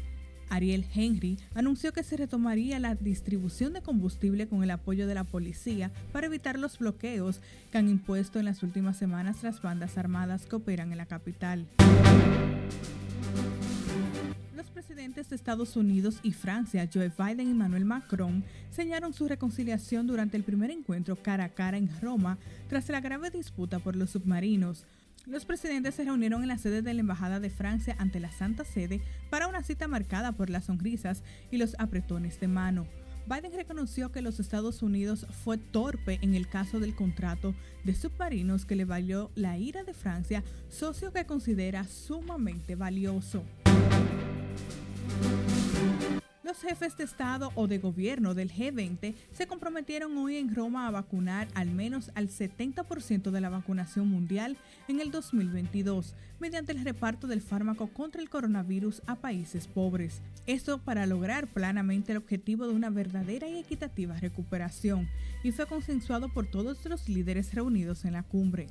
Ariel 0.50 0.84
Henry 0.94 1.38
anunció 1.54 1.92
que 1.92 2.02
se 2.02 2.16
retomaría 2.16 2.78
la 2.78 2.94
distribución 2.94 3.72
de 3.72 3.82
combustible 3.82 4.46
con 4.46 4.62
el 4.62 4.70
apoyo 4.70 5.06
de 5.06 5.14
la 5.14 5.24
policía 5.24 5.90
para 6.12 6.26
evitar 6.26 6.58
los 6.58 6.78
bloqueos 6.78 7.40
que 7.70 7.78
han 7.78 7.88
impuesto 7.88 8.38
en 8.38 8.44
las 8.44 8.62
últimas 8.62 8.96
semanas 8.96 9.42
las 9.42 9.60
bandas 9.62 9.98
armadas 9.98 10.46
que 10.46 10.56
operan 10.56 10.92
en 10.92 10.98
la 10.98 11.06
capital. 11.06 11.66
Los 14.56 14.66
presidentes 14.66 15.28
de 15.28 15.36
Estados 15.36 15.76
Unidos 15.76 16.18
y 16.22 16.32
Francia, 16.32 16.88
Joe 16.92 17.12
Biden 17.16 17.48
y 17.48 17.50
Emmanuel 17.50 17.84
Macron, 17.84 18.44
señaron 18.70 19.12
su 19.12 19.28
reconciliación 19.28 20.06
durante 20.06 20.36
el 20.36 20.44
primer 20.44 20.70
encuentro 20.70 21.16
cara 21.16 21.44
a 21.44 21.48
cara 21.48 21.76
en 21.76 21.90
Roma 22.00 22.38
tras 22.68 22.88
la 22.88 23.00
grave 23.00 23.30
disputa 23.30 23.78
por 23.78 23.96
los 23.96 24.10
submarinos. 24.10 24.84
Los 25.26 25.46
presidentes 25.46 25.94
se 25.94 26.04
reunieron 26.04 26.42
en 26.42 26.48
la 26.48 26.58
sede 26.58 26.82
de 26.82 26.92
la 26.92 27.00
Embajada 27.00 27.40
de 27.40 27.48
Francia 27.48 27.96
ante 27.98 28.20
la 28.20 28.30
Santa 28.30 28.62
Sede 28.64 29.00
para 29.30 29.48
una 29.48 29.62
cita 29.62 29.88
marcada 29.88 30.32
por 30.32 30.50
las 30.50 30.66
sonrisas 30.66 31.22
y 31.50 31.56
los 31.56 31.74
apretones 31.78 32.38
de 32.40 32.48
mano. 32.48 32.86
Biden 33.26 33.52
reconoció 33.54 34.12
que 34.12 34.20
los 34.20 34.38
Estados 34.38 34.82
Unidos 34.82 35.26
fue 35.42 35.56
torpe 35.56 36.18
en 36.20 36.34
el 36.34 36.46
caso 36.46 36.78
del 36.78 36.94
contrato 36.94 37.54
de 37.84 37.94
submarinos 37.94 38.66
que 38.66 38.76
le 38.76 38.84
valió 38.84 39.30
la 39.34 39.56
ira 39.56 39.82
de 39.82 39.94
Francia, 39.94 40.44
socio 40.68 41.10
que 41.10 41.24
considera 41.24 41.84
sumamente 41.84 42.76
valioso. 42.76 43.44
Los 46.44 46.60
jefes 46.60 46.94
de 46.98 47.04
Estado 47.04 47.52
o 47.54 47.66
de 47.68 47.78
gobierno 47.78 48.34
del 48.34 48.52
G20 48.52 49.14
se 49.32 49.46
comprometieron 49.46 50.14
hoy 50.18 50.36
en 50.36 50.54
Roma 50.54 50.86
a 50.86 50.90
vacunar 50.90 51.48
al 51.54 51.70
menos 51.70 52.10
al 52.14 52.28
70% 52.28 53.30
de 53.30 53.40
la 53.40 53.48
vacunación 53.48 54.08
mundial 54.08 54.58
en 54.86 55.00
el 55.00 55.10
2022 55.10 56.14
mediante 56.40 56.72
el 56.72 56.84
reparto 56.84 57.28
del 57.28 57.40
fármaco 57.40 57.86
contra 57.86 58.20
el 58.20 58.28
coronavirus 58.28 59.00
a 59.06 59.14
países 59.14 59.66
pobres. 59.66 60.20
Esto 60.46 60.76
para 60.76 61.06
lograr 61.06 61.46
planamente 61.46 62.12
el 62.12 62.18
objetivo 62.18 62.68
de 62.68 62.74
una 62.74 62.90
verdadera 62.90 63.48
y 63.48 63.56
equitativa 63.56 64.14
recuperación 64.20 65.08
y 65.42 65.50
fue 65.52 65.64
consensuado 65.64 66.28
por 66.28 66.44
todos 66.44 66.84
los 66.84 67.08
líderes 67.08 67.54
reunidos 67.54 68.04
en 68.04 68.12
la 68.12 68.22
cumbre. 68.22 68.66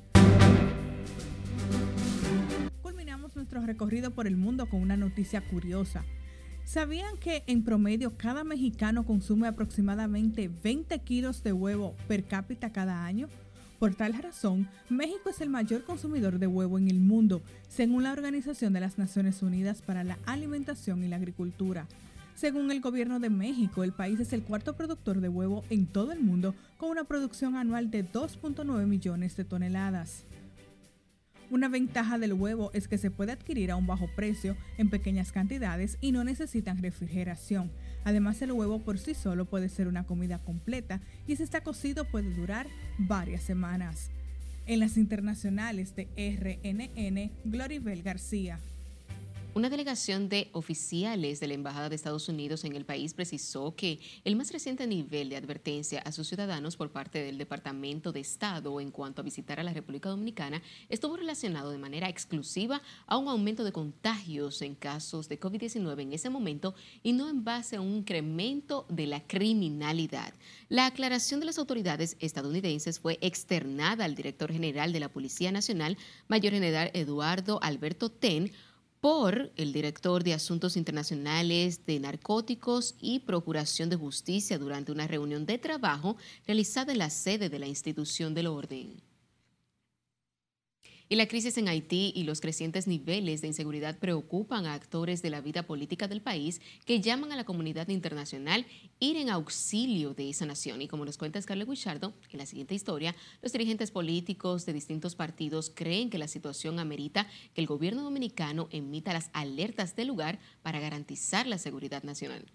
Culminamos 2.82 3.34
nuestro 3.34 3.66
recorrido 3.66 4.12
por 4.12 4.28
el 4.28 4.36
mundo 4.36 4.66
con 4.66 4.80
una 4.80 4.96
noticia 4.96 5.40
curiosa. 5.40 6.04
¿Sabían 6.64 7.18
que 7.18 7.44
en 7.46 7.62
promedio 7.62 8.16
cada 8.16 8.42
mexicano 8.42 9.04
consume 9.04 9.46
aproximadamente 9.46 10.50
20 10.62 10.98
kilos 11.00 11.42
de 11.42 11.52
huevo 11.52 11.94
per 12.08 12.24
cápita 12.24 12.72
cada 12.72 13.04
año? 13.04 13.28
Por 13.78 13.94
tal 13.94 14.14
razón, 14.14 14.66
México 14.88 15.28
es 15.28 15.40
el 15.42 15.50
mayor 15.50 15.84
consumidor 15.84 16.38
de 16.38 16.46
huevo 16.46 16.78
en 16.78 16.88
el 16.88 17.00
mundo, 17.00 17.42
según 17.68 18.02
la 18.02 18.12
Organización 18.12 18.72
de 18.72 18.80
las 18.80 18.96
Naciones 18.96 19.42
Unidas 19.42 19.82
para 19.82 20.04
la 20.04 20.18
Alimentación 20.24 21.04
y 21.04 21.08
la 21.08 21.16
Agricultura. 21.16 21.86
Según 22.34 22.70
el 22.70 22.80
gobierno 22.80 23.20
de 23.20 23.30
México, 23.30 23.84
el 23.84 23.92
país 23.92 24.18
es 24.18 24.32
el 24.32 24.42
cuarto 24.42 24.74
productor 24.74 25.20
de 25.20 25.28
huevo 25.28 25.64
en 25.70 25.86
todo 25.86 26.12
el 26.12 26.20
mundo, 26.20 26.54
con 26.78 26.90
una 26.90 27.04
producción 27.04 27.56
anual 27.56 27.90
de 27.90 28.04
2.9 28.10 28.86
millones 28.86 29.36
de 29.36 29.44
toneladas. 29.44 30.24
Una 31.54 31.68
ventaja 31.68 32.18
del 32.18 32.32
huevo 32.32 32.72
es 32.74 32.88
que 32.88 32.98
se 32.98 33.12
puede 33.12 33.30
adquirir 33.30 33.70
a 33.70 33.76
un 33.76 33.86
bajo 33.86 34.08
precio 34.16 34.56
en 34.76 34.90
pequeñas 34.90 35.30
cantidades 35.30 35.98
y 36.00 36.10
no 36.10 36.24
necesitan 36.24 36.82
refrigeración. 36.82 37.70
Además, 38.02 38.42
el 38.42 38.50
huevo 38.50 38.80
por 38.80 38.98
sí 38.98 39.14
solo 39.14 39.44
puede 39.44 39.68
ser 39.68 39.86
una 39.86 40.02
comida 40.02 40.40
completa 40.40 41.00
y 41.28 41.36
si 41.36 41.44
está 41.44 41.60
cocido 41.60 42.06
puede 42.06 42.34
durar 42.34 42.66
varias 42.98 43.44
semanas. 43.44 44.10
En 44.66 44.80
las 44.80 44.96
internacionales 44.96 45.94
de 45.94 46.08
RNN, 46.16 47.30
Gloribel 47.44 48.02
García. 48.02 48.58
Una 49.54 49.70
delegación 49.70 50.28
de 50.28 50.48
oficiales 50.50 51.38
de 51.38 51.46
la 51.46 51.54
Embajada 51.54 51.88
de 51.88 51.94
Estados 51.94 52.28
Unidos 52.28 52.64
en 52.64 52.74
el 52.74 52.84
país 52.84 53.14
precisó 53.14 53.72
que 53.76 54.00
el 54.24 54.34
más 54.34 54.50
reciente 54.50 54.84
nivel 54.84 55.28
de 55.28 55.36
advertencia 55.36 56.00
a 56.00 56.10
sus 56.10 56.26
ciudadanos 56.26 56.76
por 56.76 56.90
parte 56.90 57.22
del 57.22 57.38
Departamento 57.38 58.10
de 58.10 58.18
Estado 58.18 58.80
en 58.80 58.90
cuanto 58.90 59.20
a 59.20 59.24
visitar 59.24 59.60
a 59.60 59.62
la 59.62 59.72
República 59.72 60.08
Dominicana 60.08 60.60
estuvo 60.88 61.16
relacionado 61.16 61.70
de 61.70 61.78
manera 61.78 62.08
exclusiva 62.08 62.82
a 63.06 63.16
un 63.16 63.28
aumento 63.28 63.62
de 63.62 63.70
contagios 63.70 64.60
en 64.60 64.74
casos 64.74 65.28
de 65.28 65.38
COVID-19 65.38 66.02
en 66.02 66.12
ese 66.14 66.30
momento 66.30 66.74
y 67.04 67.12
no 67.12 67.30
en 67.30 67.44
base 67.44 67.76
a 67.76 67.80
un 67.80 67.98
incremento 67.98 68.86
de 68.88 69.06
la 69.06 69.24
criminalidad. 69.24 70.34
La 70.68 70.86
aclaración 70.86 71.38
de 71.38 71.46
las 71.46 71.60
autoridades 71.60 72.16
estadounidenses 72.18 72.98
fue 72.98 73.18
externada 73.20 74.04
al 74.04 74.16
director 74.16 74.50
general 74.50 74.92
de 74.92 74.98
la 74.98 75.10
Policía 75.10 75.52
Nacional, 75.52 75.96
Mayor 76.26 76.54
General 76.54 76.90
Eduardo 76.92 77.60
Alberto 77.62 78.08
Ten, 78.10 78.50
por 79.04 79.52
el 79.56 79.74
director 79.74 80.24
de 80.24 80.32
Asuntos 80.32 80.78
Internacionales 80.78 81.84
de 81.84 82.00
Narcóticos 82.00 82.94
y 82.98 83.18
Procuración 83.18 83.90
de 83.90 83.96
Justicia 83.96 84.58
durante 84.58 84.92
una 84.92 85.06
reunión 85.06 85.44
de 85.44 85.58
trabajo 85.58 86.16
realizada 86.46 86.92
en 86.92 87.00
la 87.00 87.10
sede 87.10 87.50
de 87.50 87.58
la 87.58 87.66
institución 87.66 88.32
del 88.32 88.46
orden. 88.46 89.02
Y 91.06 91.16
la 91.16 91.28
crisis 91.28 91.58
en 91.58 91.68
Haití 91.68 92.12
y 92.16 92.22
los 92.22 92.40
crecientes 92.40 92.86
niveles 92.86 93.42
de 93.42 93.48
inseguridad 93.48 93.98
preocupan 93.98 94.64
a 94.64 94.72
actores 94.72 95.20
de 95.20 95.28
la 95.28 95.42
vida 95.42 95.64
política 95.64 96.08
del 96.08 96.22
país 96.22 96.62
que 96.86 97.02
llaman 97.02 97.30
a 97.30 97.36
la 97.36 97.44
comunidad 97.44 97.88
internacional 97.88 98.64
ir 99.00 99.18
en 99.18 99.28
auxilio 99.28 100.14
de 100.14 100.30
esa 100.30 100.46
nación. 100.46 100.80
Y 100.80 100.88
como 100.88 101.04
nos 101.04 101.18
cuenta 101.18 101.40
Scarlett 101.42 101.68
Guichardo, 101.68 102.14
en 102.30 102.38
la 102.38 102.46
siguiente 102.46 102.74
historia, 102.74 103.14
los 103.42 103.52
dirigentes 103.52 103.90
políticos 103.90 104.64
de 104.64 104.72
distintos 104.72 105.14
partidos 105.14 105.70
creen 105.74 106.08
que 106.08 106.16
la 106.16 106.26
situación 106.26 106.78
amerita 106.78 107.28
que 107.52 107.60
el 107.60 107.66
gobierno 107.66 108.02
dominicano 108.02 108.68
emita 108.70 109.12
las 109.12 109.28
alertas 109.34 109.96
del 109.96 110.08
lugar 110.08 110.38
para 110.62 110.80
garantizar 110.80 111.46
la 111.46 111.58
seguridad 111.58 112.02
nacional. 112.02 112.46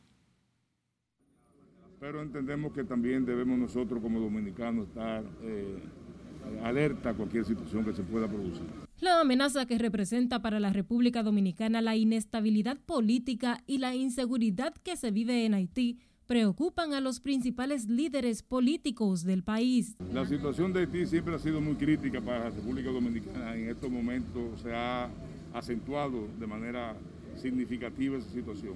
Pero 2.00 2.24
entendemos 2.24 2.74
que 2.74 2.84
también 2.84 3.26
debemos 3.26 3.60
nosotros 3.60 4.02
como 4.02 4.20
dominicanos 4.20 4.88
estar... 4.88 5.24
Eh, 5.44 5.78
alerta 6.64 7.12
a 7.12 7.14
cualquier 7.14 7.46
situación 7.46 7.86
que 7.86 7.94
se 7.94 8.04
pueda 8.04 8.28
producir. 8.28 8.64
La 9.00 9.22
amenaza 9.22 9.66
que 9.66 9.78
representa 9.78 10.42
para 10.42 10.60
la 10.60 10.74
República 10.74 11.24
Dominicana 11.24 11.82
la 11.82 11.96
inestabilidad 11.96 12.78
política 12.78 13.64
y 13.66 13.78
la 13.78 13.96
inseguridad 13.96 14.74
que 14.84 14.98
se 14.98 15.12
vive 15.12 15.46
en 15.46 15.54
Haití 15.54 16.00
preocupan 16.28 16.94
a 16.94 17.02
los 17.02 17.20
principales 17.20 17.88
líderes 17.88 18.44
políticos 18.44 19.24
del 19.24 19.42
país. 19.42 19.96
La 20.14 20.28
situación 20.28 20.74
de 20.74 20.82
Haití 20.82 21.06
siempre 21.08 21.34
ha 21.34 21.40
sido 21.40 21.60
muy 21.60 21.76
crítica 21.76 22.22
para 22.22 22.40
la 22.40 22.50
República 22.52 22.92
Dominicana. 22.92 23.56
En 23.56 23.70
estos 23.70 23.90
momentos 23.90 24.62
se 24.62 24.72
ha 24.76 25.10
acentuado 25.54 26.28
de 26.40 26.46
manera 26.46 26.96
significativa 27.36 28.18
esa 28.18 28.30
situación. 28.30 28.76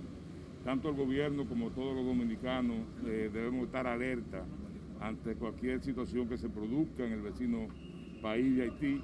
Tanto 0.64 0.90
el 0.90 0.96
gobierno 0.96 1.46
como 1.46 1.70
todos 1.70 1.96
los 1.96 2.06
dominicanos 2.06 2.78
eh, 3.06 3.30
debemos 3.32 3.66
estar 3.66 3.86
alerta 3.86 4.46
ante 5.04 5.36
cualquier 5.36 5.84
situación 5.84 6.30
que 6.30 6.38
se 6.38 6.48
produzca 6.48 7.06
en 7.06 7.12
el 7.12 7.22
vecino 7.22 7.68
país 8.22 8.56
de 8.56 8.64
Haití, 8.64 9.02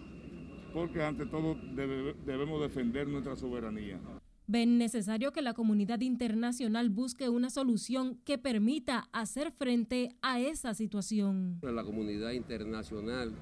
porque 0.74 1.04
ante 1.04 1.26
todo 1.26 1.58
debemos 1.76 2.62
defender 2.62 3.06
nuestra 3.08 3.36
soberanía. 3.36 4.00
Ven 4.48 4.78
necesario 4.78 5.34
que 5.34 5.42
la 5.42 5.54
comunidad 5.54 6.00
internacional 6.00 6.90
busque 6.90 7.28
una 7.28 7.50
solución 7.50 8.18
que 8.24 8.38
permita 8.38 9.10
hacer 9.12 9.52
frente 9.52 10.16
a 10.22 10.40
esa 10.40 10.74
situación. 10.74 11.60
La 11.62 11.84
comunidad 11.84 12.32
internacional 12.32 13.34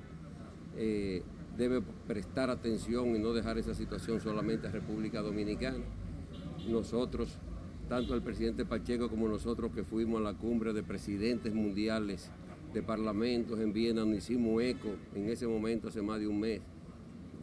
eh, 0.75 1.21
debe 1.57 1.81
prestar 2.07 2.49
atención 2.49 3.15
y 3.15 3.19
no 3.19 3.33
dejar 3.33 3.59
esa 3.59 3.75
situación 3.75 4.19
solamente 4.19 4.67
a 4.67 4.71
República 4.71 5.21
Dominicana. 5.21 5.85
Nosotros, 6.67 7.37
tanto 7.87 8.15
el 8.15 8.23
presidente 8.23 8.65
Pacheco 8.65 9.09
como 9.09 9.29
nosotros 9.29 9.71
que 9.73 9.83
fuimos 9.83 10.19
a 10.19 10.23
la 10.23 10.33
cumbre 10.33 10.73
de 10.73 10.81
presidentes 10.83 11.53
mundiales 11.53 12.31
de 12.73 12.83
parlamentos 12.83 13.59
en 13.59 13.73
Viena 13.73 14.05
nos 14.05 14.17
hicimos 14.17 14.61
eco 14.61 14.89
en 15.15 15.29
ese 15.29 15.47
momento 15.47 15.87
hace 15.87 16.01
más 16.01 16.19
de 16.19 16.27
un 16.27 16.39
mes 16.39 16.61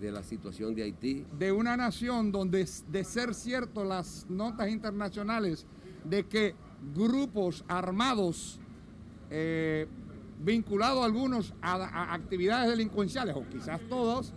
de 0.00 0.12
la 0.12 0.22
situación 0.22 0.74
de 0.74 0.82
Haití. 0.82 1.24
De 1.38 1.52
una 1.52 1.76
nación 1.76 2.30
donde 2.32 2.68
de 2.88 3.04
ser 3.04 3.34
cierto 3.34 3.84
las 3.84 4.26
notas 4.28 4.68
internacionales 4.68 5.66
de 6.04 6.26
que 6.26 6.54
grupos 6.94 7.64
armados 7.68 8.60
eh, 9.30 9.87
vinculados 10.38 11.04
algunos 11.04 11.54
a, 11.62 12.12
actividades 12.12 12.70
delincuenciales, 12.70 13.34
o 13.37 13.48
quizás 13.48 13.80
todos, 13.88 14.34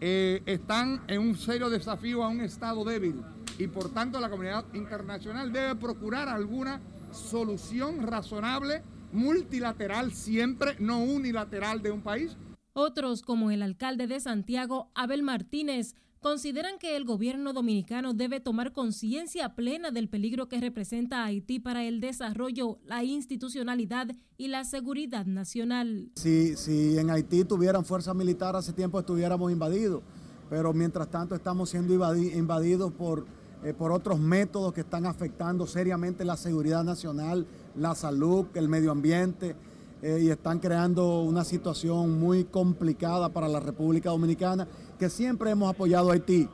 eh, 0.00 0.42
están 0.46 1.02
en 1.08 1.20
un 1.20 1.36
serio 1.36 1.68
desafío 1.68 2.22
a 2.22 2.28
un 2.28 2.40
Estado 2.40 2.84
débil. 2.84 3.22
Y 3.58 3.66
por 3.66 3.90
tanto 3.90 4.20
la 4.20 4.30
comunidad 4.30 4.64
internacional 4.74 5.52
debe 5.52 5.74
procurar 5.74 6.28
alguna 6.28 6.80
solución 7.10 8.06
razonable 8.06 8.82
multilateral 9.12 10.12
siempre, 10.12 10.76
no 10.78 11.02
unilateral 11.02 11.82
de 11.82 11.90
un 11.90 12.02
país. 12.02 12.36
Otros, 12.72 13.22
como 13.22 13.50
el 13.50 13.62
alcalde 13.62 14.06
de 14.06 14.20
Santiago, 14.20 14.90
Abel 14.94 15.22
Martínez, 15.22 15.94
consideran 16.20 16.78
que 16.78 16.96
el 16.96 17.04
gobierno 17.04 17.52
dominicano 17.52 18.12
debe 18.12 18.40
tomar 18.40 18.72
conciencia 18.72 19.54
plena 19.54 19.90
del 19.90 20.08
peligro 20.08 20.48
que 20.48 20.60
representa 20.60 21.24
Haití 21.24 21.58
para 21.58 21.84
el 21.84 22.00
desarrollo, 22.00 22.78
la 22.84 23.02
institucionalidad 23.02 24.08
y 24.36 24.48
la 24.48 24.64
seguridad 24.64 25.24
nacional. 25.24 26.10
Si, 26.16 26.56
si 26.56 26.98
en 26.98 27.10
Haití 27.10 27.44
tuvieran 27.44 27.84
fuerza 27.84 28.12
militar 28.12 28.54
hace 28.54 28.72
tiempo 28.72 29.00
estuviéramos 29.00 29.50
invadidos, 29.50 30.02
pero 30.50 30.74
mientras 30.74 31.08
tanto 31.08 31.34
estamos 31.34 31.70
siendo 31.70 31.94
invadidos 31.94 32.92
por, 32.92 33.26
eh, 33.64 33.72
por 33.72 33.90
otros 33.90 34.18
métodos 34.18 34.74
que 34.74 34.82
están 34.82 35.06
afectando 35.06 35.66
seriamente 35.66 36.24
la 36.24 36.36
seguridad 36.36 36.84
nacional, 36.84 37.46
la 37.76 37.94
salud, 37.94 38.46
el 38.54 38.68
medio 38.68 38.90
ambiente, 38.90 39.56
eh, 40.02 40.20
y 40.22 40.30
están 40.30 40.60
creando 40.60 41.20
una 41.20 41.44
situación 41.44 42.18
muy 42.18 42.44
complicada 42.44 43.28
para 43.28 43.48
la 43.48 43.60
República 43.60 44.10
Dominicana, 44.10 44.66
que 44.98 45.10
siempre 45.10 45.50
hemos 45.50 45.70
apoyado 45.70 46.10
a 46.10 46.14
Haití. 46.14 46.48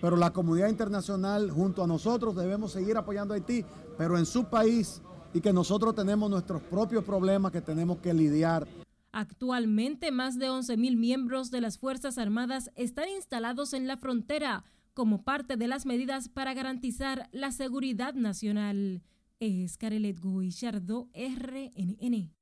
Pero 0.00 0.16
la 0.16 0.32
comunidad 0.32 0.68
internacional 0.68 1.50
junto 1.50 1.82
a 1.82 1.86
nosotros 1.86 2.36
debemos 2.36 2.72
seguir 2.72 2.96
apoyando 2.96 3.34
a 3.34 3.36
Haití, 3.36 3.64
pero 3.98 4.16
en 4.18 4.26
su 4.26 4.44
país 4.44 5.02
y 5.32 5.40
que 5.40 5.52
nosotros 5.52 5.94
tenemos 5.94 6.30
nuestros 6.30 6.62
propios 6.62 7.02
problemas 7.04 7.50
que 7.50 7.60
tenemos 7.60 7.98
que 7.98 8.14
lidiar. 8.14 8.66
Actualmente 9.10 10.12
más 10.12 10.38
de 10.38 10.48
11.000 10.48 10.96
miembros 10.96 11.50
de 11.50 11.60
las 11.60 11.78
Fuerzas 11.78 12.18
Armadas 12.18 12.70
están 12.76 13.08
instalados 13.08 13.72
en 13.72 13.88
la 13.88 13.96
frontera 13.96 14.64
como 14.92 15.22
parte 15.22 15.56
de 15.56 15.66
las 15.66 15.86
medidas 15.86 16.28
para 16.28 16.54
garantizar 16.54 17.28
la 17.32 17.50
seguridad 17.50 18.14
nacional 18.14 19.02
es 19.44 19.76
Carelet 19.76 20.18
Guillardo, 20.22 21.10
RNN. 21.14 22.32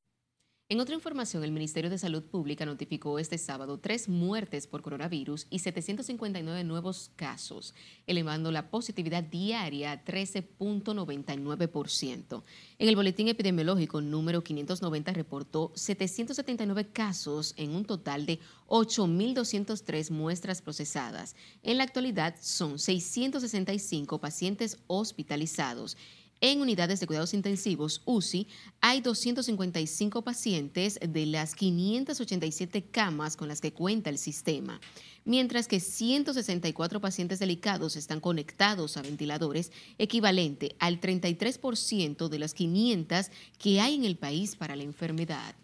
En 0.69 0.79
otra 0.81 0.95
información, 0.95 1.43
el 1.45 1.51
Ministerio 1.51 1.91
de 1.91 1.99
Salud 1.99 2.23
Pública 2.23 2.65
notificó 2.65 3.19
este 3.19 3.39
sábado 3.39 3.79
tres 3.79 4.09
muertes 4.09 4.69
por 4.69 4.83
coronavirus 4.83 5.49
y 5.51 5.59
759 5.59 6.65
nuevos 6.65 7.11
casos, 7.17 7.75
elevando 8.07 8.53
la 8.53 8.71
positividad 8.71 9.25
diaria 9.25 9.93
a 9.93 10.03
13.99%. 10.05 12.43
En 12.79 12.89
el 12.89 12.97
boletín 12.97 13.29
epidemiológico 13.29 14.01
número 14.01 14.43
590 14.43 15.13
reportó 15.13 15.73
779 15.75 16.89
casos 16.93 17.53
en 17.59 17.75
un 17.75 17.85
total 17.85 18.25
de 18.25 18.41
8.203 18.69 20.11
muestras 20.11 20.63
procesadas. 20.63 21.37
En 21.63 21.77
la 21.79 21.85
actualidad 21.85 22.37
son 22.41 22.79
665 22.79 24.21
pacientes 24.21 24.79
hospitalizados 24.87 25.99
en 26.43 26.61
unidades 26.61 26.99
de 26.99 27.07
cuidados 27.07 27.35
intensivos, 27.35 28.03
UCI, 28.05 28.49
hay 28.81 29.01
255 29.01 30.23
pacientes 30.23 30.99
de 31.01 31.25
las 31.25 31.55
587 31.55 32.83
camas 32.91 33.37
con 33.37 33.47
las 33.47 33.61
que 33.61 33.73
cuenta 33.73 34.11
el 34.11 34.19
sistema, 34.19 34.81
mientras 35.25 35.69
que 35.69 35.79
164 35.79 37.01
pacientes 37.01 37.39
delicados 37.39 37.95
están 37.95 38.19
conectados 38.19 38.97
a 38.97 39.03
ventiladores, 39.03 39.71
equivalente 39.99 40.75
al 40.81 41.01
33% 41.01 42.29
de 42.29 42.39
las 42.41 42.55
500 42.55 43.31
que 43.59 43.81
hay 43.81 43.95
en 43.95 44.05
el 44.05 44.17
país 44.17 44.57
para 44.57 44.75
la 44.75 44.83
enfermedad. 44.83 45.55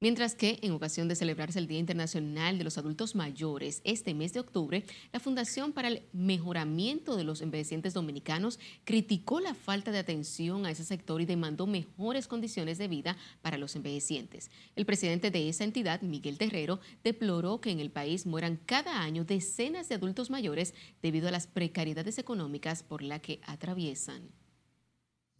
Mientras 0.00 0.36
que, 0.36 0.60
en 0.62 0.70
ocasión 0.70 1.08
de 1.08 1.16
celebrarse 1.16 1.58
el 1.58 1.66
Día 1.66 1.80
Internacional 1.80 2.56
de 2.56 2.62
los 2.62 2.78
Adultos 2.78 3.16
Mayores 3.16 3.80
este 3.82 4.14
mes 4.14 4.32
de 4.32 4.38
octubre, 4.38 4.84
la 5.12 5.18
Fundación 5.18 5.72
para 5.72 5.88
el 5.88 6.06
Mejoramiento 6.12 7.16
de 7.16 7.24
los 7.24 7.42
Envejecientes 7.42 7.94
Dominicanos 7.94 8.60
criticó 8.84 9.40
la 9.40 9.54
falta 9.54 9.90
de 9.90 9.98
atención 9.98 10.66
a 10.66 10.70
ese 10.70 10.84
sector 10.84 11.20
y 11.20 11.26
demandó 11.26 11.66
mejores 11.66 12.28
condiciones 12.28 12.78
de 12.78 12.86
vida 12.86 13.16
para 13.42 13.58
los 13.58 13.74
envejecientes. 13.74 14.52
El 14.76 14.86
presidente 14.86 15.32
de 15.32 15.48
esa 15.48 15.64
entidad, 15.64 16.00
Miguel 16.02 16.38
Terrero, 16.38 16.78
deploró 17.02 17.60
que 17.60 17.72
en 17.72 17.80
el 17.80 17.90
país 17.90 18.24
mueran 18.24 18.56
cada 18.56 19.02
año 19.02 19.24
decenas 19.24 19.88
de 19.88 19.96
adultos 19.96 20.30
mayores 20.30 20.74
debido 21.02 21.26
a 21.26 21.32
las 21.32 21.48
precariedades 21.48 22.18
económicas 22.18 22.84
por 22.84 23.02
la 23.02 23.18
que 23.18 23.40
atraviesan. 23.46 24.30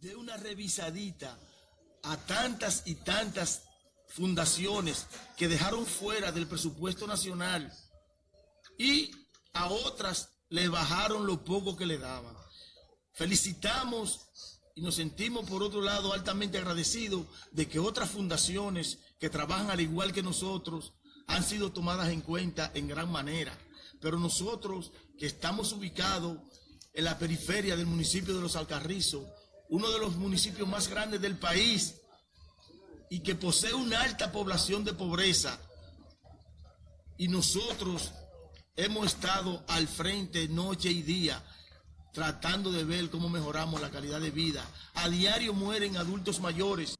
De 0.01 0.17
una 0.17 0.35
revisadita 0.35 1.39
a 2.03 2.17
tantas 2.17 2.83
y 2.85 2.95
tantas 2.95 3.68
fundaciones 4.09 5.07
que 5.37 5.47
dejaron 5.47 5.85
fuera 5.85 6.31
del 6.31 6.47
presupuesto 6.47 7.07
nacional 7.07 7.71
y 8.77 9.11
a 9.53 9.69
otras 9.69 10.29
le 10.49 10.67
bajaron 10.67 11.25
lo 11.25 11.43
poco 11.43 11.77
que 11.77 11.85
le 11.85 11.97
daban. 11.97 12.35
Felicitamos 13.13 14.27
y 14.75 14.81
nos 14.81 14.95
sentimos 14.95 15.47
por 15.47 15.61
otro 15.61 15.81
lado 15.81 16.13
altamente 16.13 16.57
agradecidos 16.57 17.25
de 17.51 17.67
que 17.67 17.79
otras 17.79 18.09
fundaciones 18.09 18.99
que 19.19 19.29
trabajan 19.29 19.69
al 19.69 19.81
igual 19.81 20.13
que 20.13 20.23
nosotros 20.23 20.93
han 21.27 21.43
sido 21.43 21.71
tomadas 21.71 22.09
en 22.09 22.21
cuenta 22.21 22.71
en 22.73 22.87
gran 22.87 23.11
manera. 23.11 23.57
Pero 24.01 24.17
nosotros 24.17 24.91
que 25.17 25.25
estamos 25.27 25.73
ubicados 25.73 26.37
en 26.93 27.03
la 27.03 27.19
periferia 27.19 27.75
del 27.75 27.85
municipio 27.85 28.33
de 28.33 28.41
Los 28.41 28.55
Alcarrizos, 28.55 29.25
uno 29.69 29.91
de 29.91 29.99
los 29.99 30.15
municipios 30.15 30.67
más 30.67 30.87
grandes 30.87 31.21
del 31.21 31.37
país, 31.37 31.95
y 33.09 33.19
que 33.19 33.35
posee 33.35 33.73
una 33.73 34.01
alta 34.01 34.31
población 34.31 34.83
de 34.83 34.93
pobreza. 34.93 35.59
Y 37.17 37.27
nosotros 37.27 38.11
hemos 38.75 39.07
estado 39.07 39.63
al 39.67 39.87
frente 39.87 40.47
noche 40.47 40.89
y 40.91 41.01
día 41.01 41.43
tratando 42.13 42.71
de 42.71 42.83
ver 42.83 43.09
cómo 43.09 43.29
mejoramos 43.29 43.81
la 43.81 43.91
calidad 43.91 44.21
de 44.21 44.31
vida. 44.31 44.65
A 44.95 45.09
diario 45.09 45.53
mueren 45.53 45.97
adultos 45.97 46.39
mayores. 46.39 46.95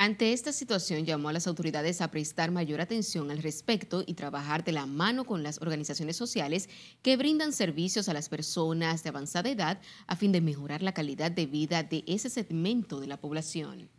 Ante 0.00 0.32
esta 0.32 0.52
situación 0.52 1.04
llamó 1.04 1.28
a 1.28 1.32
las 1.32 1.48
autoridades 1.48 2.00
a 2.00 2.10
prestar 2.12 2.52
mayor 2.52 2.80
atención 2.80 3.32
al 3.32 3.42
respecto 3.42 4.04
y 4.06 4.14
trabajar 4.14 4.62
de 4.62 4.70
la 4.70 4.86
mano 4.86 5.24
con 5.24 5.42
las 5.42 5.60
organizaciones 5.60 6.16
sociales 6.16 6.68
que 7.02 7.16
brindan 7.16 7.52
servicios 7.52 8.08
a 8.08 8.14
las 8.14 8.28
personas 8.28 9.02
de 9.02 9.08
avanzada 9.08 9.48
edad 9.48 9.80
a 10.06 10.14
fin 10.14 10.30
de 10.30 10.40
mejorar 10.40 10.82
la 10.82 10.94
calidad 10.94 11.32
de 11.32 11.46
vida 11.46 11.82
de 11.82 12.04
ese 12.06 12.30
segmento 12.30 13.00
de 13.00 13.08
la 13.08 13.16
población. 13.16 13.90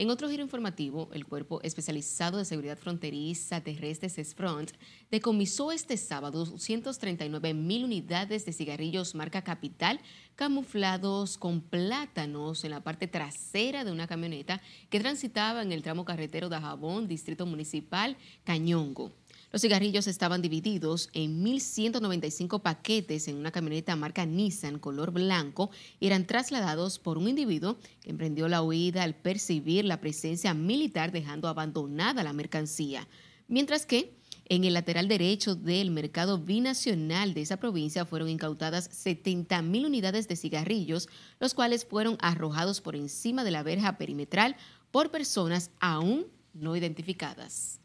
En 0.00 0.08
otro 0.08 0.30
giro 0.30 0.42
informativo, 0.42 1.10
el 1.12 1.26
Cuerpo 1.26 1.60
Especializado 1.62 2.38
de 2.38 2.46
Seguridad 2.46 2.78
Fronteriza 2.78 3.60
Terrestre 3.60 4.08
CESFRONT 4.08 4.70
decomisó 5.10 5.72
este 5.72 5.98
sábado 5.98 6.46
239 6.46 7.52
mil 7.52 7.84
unidades 7.84 8.46
de 8.46 8.54
cigarrillos 8.54 9.14
marca 9.14 9.44
Capital 9.44 10.00
camuflados 10.36 11.36
con 11.36 11.60
plátanos 11.60 12.64
en 12.64 12.70
la 12.70 12.82
parte 12.82 13.08
trasera 13.08 13.84
de 13.84 13.92
una 13.92 14.06
camioneta 14.06 14.62
que 14.88 15.00
transitaba 15.00 15.60
en 15.60 15.70
el 15.70 15.82
tramo 15.82 16.06
carretero 16.06 16.48
de 16.48 16.56
Jabón, 16.56 17.06
Distrito 17.06 17.44
Municipal 17.44 18.16
Cañongo. 18.44 19.12
Los 19.52 19.62
cigarrillos 19.62 20.06
estaban 20.06 20.42
divididos 20.42 21.10
en 21.12 21.44
1.195 21.44 22.62
paquetes 22.62 23.26
en 23.26 23.36
una 23.36 23.50
camioneta 23.50 23.96
marca 23.96 24.24
Nissan 24.24 24.78
color 24.78 25.10
blanco 25.10 25.70
y 25.98 26.06
eran 26.06 26.24
trasladados 26.24 27.00
por 27.00 27.18
un 27.18 27.28
individuo 27.28 27.76
que 28.00 28.10
emprendió 28.10 28.46
la 28.46 28.62
huida 28.62 29.02
al 29.02 29.16
percibir 29.16 29.84
la 29.84 30.00
presencia 30.00 30.54
militar 30.54 31.10
dejando 31.10 31.48
abandonada 31.48 32.22
la 32.22 32.32
mercancía. 32.32 33.08
Mientras 33.48 33.86
que 33.86 34.14
en 34.48 34.62
el 34.62 34.74
lateral 34.74 35.08
derecho 35.08 35.56
del 35.56 35.90
mercado 35.90 36.38
binacional 36.38 37.34
de 37.34 37.42
esa 37.42 37.56
provincia 37.56 38.04
fueron 38.04 38.28
incautadas 38.28 38.88
70 38.92 39.62
mil 39.62 39.84
unidades 39.84 40.28
de 40.28 40.36
cigarrillos, 40.36 41.08
los 41.40 41.54
cuales 41.54 41.84
fueron 41.84 42.16
arrojados 42.20 42.80
por 42.80 42.94
encima 42.94 43.42
de 43.42 43.50
la 43.50 43.64
verja 43.64 43.98
perimetral 43.98 44.56
por 44.92 45.10
personas 45.10 45.72
aún 45.80 46.26
no 46.52 46.76
identificadas. 46.76 47.80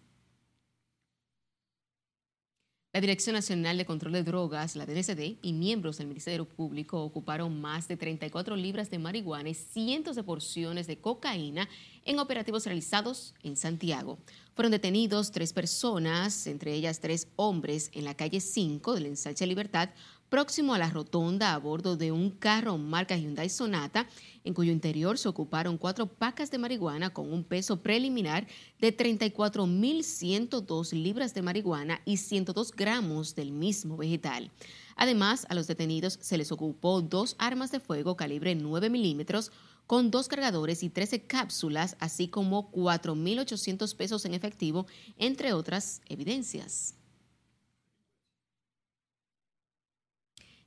La 2.96 3.02
Dirección 3.02 3.34
Nacional 3.34 3.78
de 3.78 3.84
Control 3.84 4.14
de 4.14 4.24
Drogas, 4.24 4.78
la 4.78 4.86
DNCD, 4.86 5.38
y 5.42 5.52
miembros 5.52 5.98
del 5.98 6.08
Ministerio 6.08 6.46
Público 6.46 7.04
ocuparon 7.04 7.60
más 7.60 7.90
de 7.90 7.98
34 7.98 8.56
libras 8.56 8.90
de 8.90 9.00
marihuana 9.00 9.50
y 9.50 9.54
cientos 9.54 10.16
de 10.16 10.24
porciones 10.24 10.88
de 10.88 10.98
cocaína 10.98 11.68
en 12.06 12.20
operativos 12.20 12.66
realizados 12.66 13.34
en 13.44 13.58
Santiago. 13.58 14.18
Fueron 14.56 14.72
detenidos 14.72 15.34
tres 15.34 15.52
personas, 15.52 16.48
entre 16.48 16.72
ellas 16.72 17.02
tres 17.02 17.28
hombres, 17.36 17.92
en 17.94 18.06
la 18.06 18.14
calle 18.14 18.40
5 18.40 18.94
del 18.94 19.08
Ensanche 19.08 19.46
Libertad, 19.46 19.90
próximo 20.30 20.74
a 20.74 20.78
la 20.78 20.90
rotonda 20.90 21.54
a 21.54 21.58
bordo 21.58 21.98
de 21.98 22.12
un 22.12 22.32
carro 22.32 22.78
marca 22.78 23.16
Hyundai 23.16 23.50
Sonata, 23.50 24.08
en 24.44 24.54
cuyo 24.54 24.72
interior 24.72 25.18
se 25.18 25.28
ocuparon 25.28 25.78
cuatro 25.78 26.08
pacas 26.08 26.52
de 26.52 26.58
marihuana 26.58 27.12
con 27.12 27.32
un 27.32 27.44
peso 27.44 27.82
preliminar 27.82 28.48
de 28.80 28.96
34.102 28.96 30.92
libras 30.92 31.34
de 31.34 31.42
marihuana 31.42 32.02
y 32.06 32.18
102 32.18 32.72
gramos 32.72 33.36
del 33.36 33.52
mismo 33.52 33.98
vegetal. 33.98 34.52
Además, 34.96 35.46
a 35.50 35.56
los 35.56 35.68
detenidos 35.68 36.18
se 36.22 36.38
les 36.38 36.52
ocupó 36.52 37.02
dos 37.02 37.36
armas 37.38 37.72
de 37.72 37.80
fuego 37.80 38.16
calibre 38.16 38.56
9 38.56 38.90
milímetros 38.90 39.52
con 39.88 40.10
dos 40.10 40.28
cargadores 40.28 40.84
y 40.84 40.90
13 40.90 41.24
cápsulas, 41.24 41.96
así 42.00 42.28
como 42.28 42.72
4.800 42.72 43.96
pesos 43.96 44.26
en 44.26 44.34
efectivo, 44.34 44.88
entre 45.18 45.54
otras 45.54 46.02
evidencias. 46.08 46.96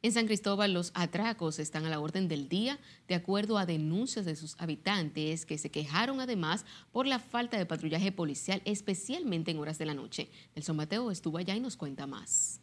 En 0.09 0.14
San 0.14 0.25
Cristóbal 0.25 0.73
los 0.73 0.90
atracos 0.94 1.59
están 1.59 1.85
a 1.85 1.90
la 1.90 2.01
orden 2.01 2.29
del 2.29 2.49
día, 2.49 2.79
de 3.09 3.14
acuerdo 3.14 3.59
a 3.59 3.66
denuncias 3.66 4.25
de 4.25 4.37
sus 4.37 4.59
habitantes 4.59 5.44
que 5.44 5.59
se 5.59 5.71
quejaron 5.71 6.18
además 6.18 6.64
por 6.92 7.07
la 7.07 7.18
falta 7.18 7.59
de 7.59 7.66
patrullaje 7.66 8.11
policial, 8.11 8.62
especialmente 8.64 9.51
en 9.51 9.59
horas 9.59 9.77
de 9.77 9.85
la 9.85 9.92
noche. 9.92 10.31
Nelson 10.55 10.77
Mateo 10.77 11.11
estuvo 11.11 11.37
allá 11.37 11.55
y 11.55 11.61
nos 11.61 11.77
cuenta 11.77 12.07
más. 12.07 12.62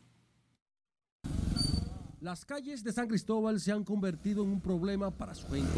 Las 2.20 2.44
calles 2.46 2.84
de 2.84 2.92
San 2.92 3.08
Cristóbal 3.08 3.60
se 3.60 3.72
han 3.72 3.84
convertido 3.84 4.44
en 4.44 4.50
un 4.50 4.60
problema 4.60 5.12
para 5.12 5.36
su 5.36 5.48
gente. 5.48 5.70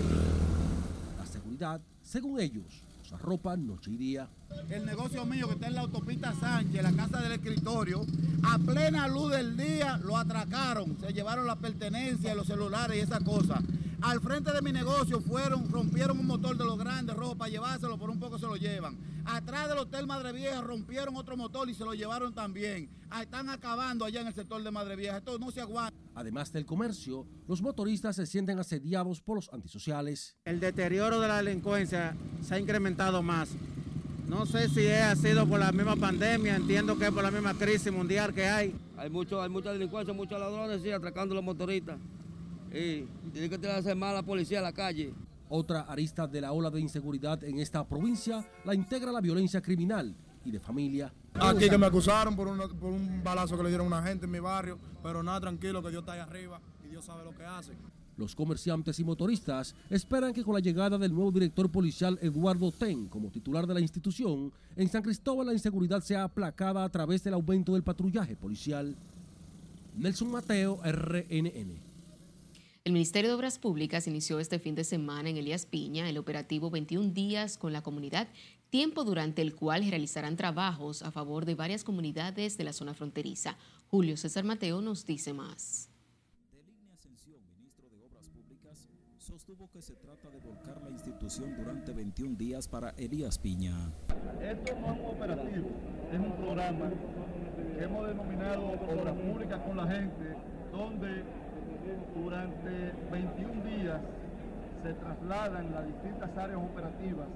La 1.17 1.25
seguridad, 1.25 1.81
según 2.01 2.39
ellos, 2.39 2.81
ropa 3.15 3.55
noche 3.55 3.91
y 3.91 3.97
día. 3.97 4.27
El 4.69 4.85
negocio 4.85 5.25
mío 5.25 5.47
que 5.47 5.53
está 5.53 5.67
en 5.67 5.75
la 5.75 5.81
autopista 5.81 6.33
Sánchez, 6.33 6.83
la 6.83 6.91
casa 6.91 7.21
del 7.21 7.33
escritorio, 7.33 8.05
a 8.43 8.57
plena 8.59 9.07
luz 9.07 9.31
del 9.31 9.55
día 9.55 9.97
lo 9.97 10.17
atracaron, 10.17 10.97
se 10.99 11.13
llevaron 11.13 11.47
la 11.47 11.55
pertenencia, 11.55 12.35
los 12.35 12.47
celulares 12.47 12.97
y 12.97 13.01
esas 13.01 13.23
cosas. 13.23 13.61
Al 14.01 14.21
frente 14.21 14.51
de 14.53 14.61
mi 14.61 14.71
negocio 14.71 15.19
fueron, 15.19 15.69
rompieron 15.69 16.19
un 16.19 16.27
motor 16.27 16.55
de 16.55 16.63
los 16.63 16.77
grandes 16.77 17.15
rojos 17.15 17.35
para 17.35 17.49
llevárselo, 17.49 17.97
por 17.97 18.11
un 18.11 18.19
poco 18.19 18.37
se 18.37 18.45
lo 18.45 18.55
llevan. 18.55 18.95
Atrás 19.25 19.67
del 19.69 19.79
Hotel 19.79 20.05
Madre 20.05 20.31
Vieja 20.31 20.61
rompieron 20.61 21.15
otro 21.15 21.35
motor 21.35 21.67
y 21.67 21.73
se 21.73 21.83
lo 21.83 21.95
llevaron 21.95 22.33
también. 22.33 22.89
Ah, 23.09 23.23
están 23.23 23.49
acabando 23.49 24.05
allá 24.05 24.21
en 24.21 24.27
el 24.27 24.35
sector 24.35 24.61
de 24.61 24.69
Madre 24.69 24.95
Vieja. 24.95 25.17
Esto 25.17 25.39
no 25.39 25.49
se 25.49 25.61
aguanta. 25.61 25.97
Además 26.13 26.53
del 26.53 26.65
comercio, 26.65 27.25
los 27.47 27.61
motoristas 27.61 28.15
se 28.15 28.27
sienten 28.27 28.59
asediados 28.59 29.19
por 29.19 29.37
los 29.37 29.51
antisociales. 29.51 30.35
El 30.45 30.59
deterioro 30.59 31.19
de 31.19 31.27
la 31.27 31.41
delincuencia 31.41 32.15
se 32.41 32.53
ha 32.53 32.59
incrementado 32.59 33.23
más. 33.23 33.49
No 34.27 34.45
sé 34.45 34.69
si 34.69 34.85
ha 34.87 35.15
sido 35.15 35.47
por 35.47 35.59
la 35.59 35.71
misma 35.71 35.95
pandemia, 35.95 36.55
entiendo 36.55 36.97
que 36.97 37.05
es 37.05 37.11
por 37.11 37.23
la 37.23 37.31
misma 37.31 37.55
crisis 37.55 37.91
mundial 37.91 38.33
que 38.33 38.45
hay. 38.45 38.75
Hay, 38.97 39.09
mucho, 39.09 39.41
hay 39.41 39.49
mucha 39.49 39.73
delincuencia, 39.73 40.13
muchos 40.13 40.39
ladrones, 40.39 40.81
sí, 40.83 40.91
atracando 40.91 41.33
a 41.33 41.37
los 41.37 41.43
motoristas. 41.43 41.97
Y 42.71 43.05
tiene 43.31 43.49
que 43.49 43.67
hacer 43.67 43.95
más 43.95 44.13
la 44.13 44.23
policía 44.23 44.59
a 44.59 44.63
la 44.63 44.73
calle. 44.73 45.13
Otra 45.49 45.81
arista 45.81 46.27
de 46.27 46.41
la 46.41 46.51
ola 46.51 46.69
de 46.69 46.81
inseguridad 46.81 47.43
en 47.43 47.59
esta 47.59 47.87
provincia 47.87 48.45
la 48.65 48.75
integra 48.75 49.11
la 49.11 49.21
violencia 49.21 49.61
criminal 49.61 50.13
y 50.43 50.51
de 50.51 50.59
familia. 50.59 51.13
Aquí 51.35 51.69
que 51.69 51.77
me 51.77 51.85
acusaron 51.85 52.35
por, 52.35 52.47
por 52.77 52.91
un 52.91 53.23
balazo 53.23 53.55
que 53.57 53.63
le 53.63 53.69
dieron 53.69 53.85
a 53.93 53.97
una 53.97 54.07
gente 54.07 54.25
en 54.25 54.31
mi 54.31 54.39
barrio, 54.39 54.77
pero 55.01 55.23
nada, 55.23 55.39
tranquilo, 55.39 55.81
que 55.81 55.89
Dios 55.89 56.01
está 56.01 56.13
ahí 56.13 56.19
arriba 56.19 56.59
y 56.83 56.89
Dios 56.89 57.05
sabe 57.05 57.23
lo 57.23 57.31
que 57.35 57.45
hace. 57.45 57.73
Los 58.17 58.33
comerciantes 58.33 58.99
y 58.99 59.03
motoristas 59.03 59.75
esperan 59.91 60.33
que 60.33 60.43
con 60.43 60.55
la 60.55 60.59
llegada 60.59 60.97
del 60.97 61.13
nuevo 61.13 61.31
director 61.31 61.69
policial 61.69 62.17
Eduardo 62.21 62.71
Ten 62.71 63.07
como 63.07 63.29
titular 63.29 63.67
de 63.67 63.75
la 63.75 63.79
institución, 63.79 64.51
en 64.75 64.89
San 64.89 65.03
Cristóbal 65.03 65.45
la 65.45 65.53
inseguridad 65.53 66.01
sea 66.01 66.23
aplacada 66.23 66.83
a 66.83 66.89
través 66.89 67.23
del 67.23 67.35
aumento 67.35 67.73
del 67.73 67.83
patrullaje 67.83 68.35
policial. 68.35 68.95
Nelson 69.95 70.31
Mateo, 70.31 70.79
RNN. 70.83 71.86
El 72.87 72.93
Ministerio 72.93 73.29
de 73.29 73.35
Obras 73.35 73.59
Públicas 73.59 74.07
inició 74.07 74.39
este 74.39 74.59
fin 74.59 74.73
de 74.73 74.85
semana 74.85 75.27
en 75.27 75.35
Elías 75.35 75.65
Piña 75.65 76.09
el 76.09 76.17
operativo 76.17 76.69
21 76.69 77.09
días 77.09 77.57
con 77.57 77.73
la 77.73 77.81
comunidad, 77.81 78.29
tiempo 78.69 79.03
durante 79.03 79.41
el 79.41 79.55
cual 79.55 79.85
realizarán 79.89 80.37
trabajos 80.37 81.03
a 81.03 81.11
favor 81.11 81.43
de 81.43 81.55
varias 81.55 81.83
comunidades 81.83 82.57
de 82.57 82.63
la 82.63 82.71
zona 82.71 82.93
fronteriza. 82.93 83.57
Julio 83.89 84.15
César 84.15 84.45
Mateo 84.45 84.79
nos 84.79 85.05
dice 85.05 85.33
más. 85.33 85.89
sostuvo 89.19 89.69
que 89.69 89.81
se 89.81 89.95
trata 89.95 90.29
de 90.29 90.39
volcar 90.39 90.81
la 90.81 90.89
institución 90.89 91.57
durante 91.57 91.91
21 91.91 92.37
días 92.37 92.69
para 92.69 92.91
Elías 92.91 93.37
Piña. 93.37 93.91
Esto 94.41 94.79
no 94.79 94.93
es 94.93 94.99
un 94.99 95.05
operativo, 95.07 95.69
es 96.09 96.19
un 96.19 96.37
programa 96.37 96.89
que 96.89 97.83
hemos 97.83 98.07
denominado 98.07 98.63
Obras 98.63 99.15
Públicas 99.15 99.61
con 99.67 99.75
la 99.75 99.87
Gente, 99.87 100.37
donde 100.71 101.23
durante 102.15 102.93
21 103.11 103.63
días 103.63 104.01
se 104.83 104.93
trasladan 104.93 105.71
las 105.71 105.85
distintas 105.87 106.29
áreas 106.37 106.59
operativas 106.59 107.27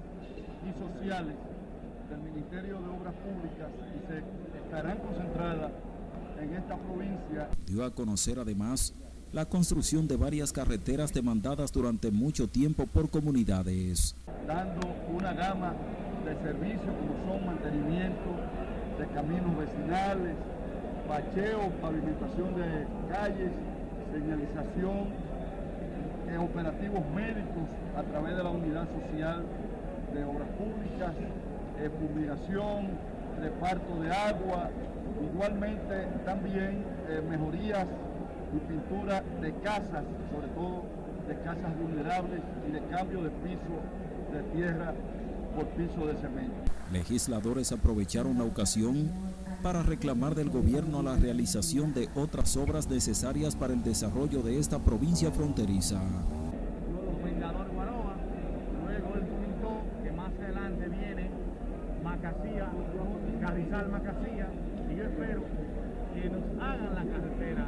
y 0.62 0.72
sociales 0.78 1.34
del 2.08 2.20
Ministerio 2.20 2.78
de 2.78 2.88
Obras 2.88 3.14
Públicas 3.14 3.68
y 3.94 4.06
se 4.06 4.58
estarán 4.64 4.98
concentradas 4.98 5.72
en 6.40 6.54
esta 6.54 6.76
provincia. 6.76 7.48
Dio 7.66 7.84
a 7.84 7.90
conocer 7.90 8.38
además 8.38 8.94
la 9.32 9.46
construcción 9.46 10.06
de 10.06 10.16
varias 10.16 10.52
carreteras 10.52 11.12
demandadas 11.12 11.72
durante 11.72 12.10
mucho 12.10 12.48
tiempo 12.48 12.86
por 12.86 13.08
comunidades. 13.08 14.14
Dando 14.46 14.80
una 15.12 15.32
gama 15.32 15.74
de 16.24 16.34
servicios 16.42 16.80
como 16.84 17.38
son 17.38 17.46
mantenimiento 17.46 18.30
de 18.98 19.06
caminos 19.08 19.56
vecinales, 19.56 20.34
bacheo, 21.08 21.70
pavimentación 21.80 22.54
de 22.54 22.86
calles, 23.08 23.50
señalización, 24.12 25.08
eh, 26.28 26.38
operativos 26.38 27.02
médicos 27.14 27.66
a 27.96 28.02
través 28.02 28.36
de 28.36 28.42
la 28.44 28.50
unidad 28.50 28.86
social 28.92 29.42
de 30.12 30.24
obras 30.24 30.48
públicas, 30.60 31.12
eh, 31.80 31.88
fumigación, 31.88 32.88
reparto 33.40 34.00
de 34.00 34.12
agua, 34.12 34.68
igualmente 35.32 36.06
también 36.24 36.84
eh, 37.08 37.22
mejorías 37.28 37.86
y 38.54 38.58
pintura 38.68 39.22
de 39.40 39.52
casas, 39.64 40.04
sobre 40.30 40.48
todo 40.48 40.84
de 41.26 41.34
casas 41.40 41.72
vulnerables 41.80 42.40
y 42.68 42.72
de 42.72 42.80
cambio 42.92 43.22
de 43.22 43.30
piso 43.30 43.80
de 44.32 44.42
tierra 44.54 44.92
por 45.54 45.66
piso 45.68 46.06
de 46.06 46.14
cemento. 46.16 46.56
Legisladores 46.92 47.72
aprovecharon 47.72 48.38
la 48.38 48.44
ocasión 48.44 49.10
para 49.62 49.82
reclamar 49.82 50.34
del 50.34 50.50
gobierno 50.50 51.02
la 51.02 51.16
realización 51.16 51.94
de 51.94 52.08
otras 52.14 52.56
obras 52.56 52.88
necesarias 52.88 53.54
para 53.54 53.72
el 53.72 53.82
desarrollo 53.84 54.42
de 54.42 54.58
esta 54.58 54.78
provincia 54.80 55.30
fronteriza. 55.30 56.02
Luego 58.84 59.14
el 59.14 59.22
punto 59.22 59.82
que 60.02 60.12
más 60.12 60.32
adelante 60.32 60.88
viene 60.88 61.30
Macasía, 62.02 62.70
Carrizal 63.40 63.88
Macasía, 63.90 64.48
y 64.90 64.96
yo 64.96 65.04
espero 65.04 65.42
que 66.14 66.28
nos 66.28 66.62
hagan 66.62 66.94
la 66.94 67.04
carretera 67.04 67.66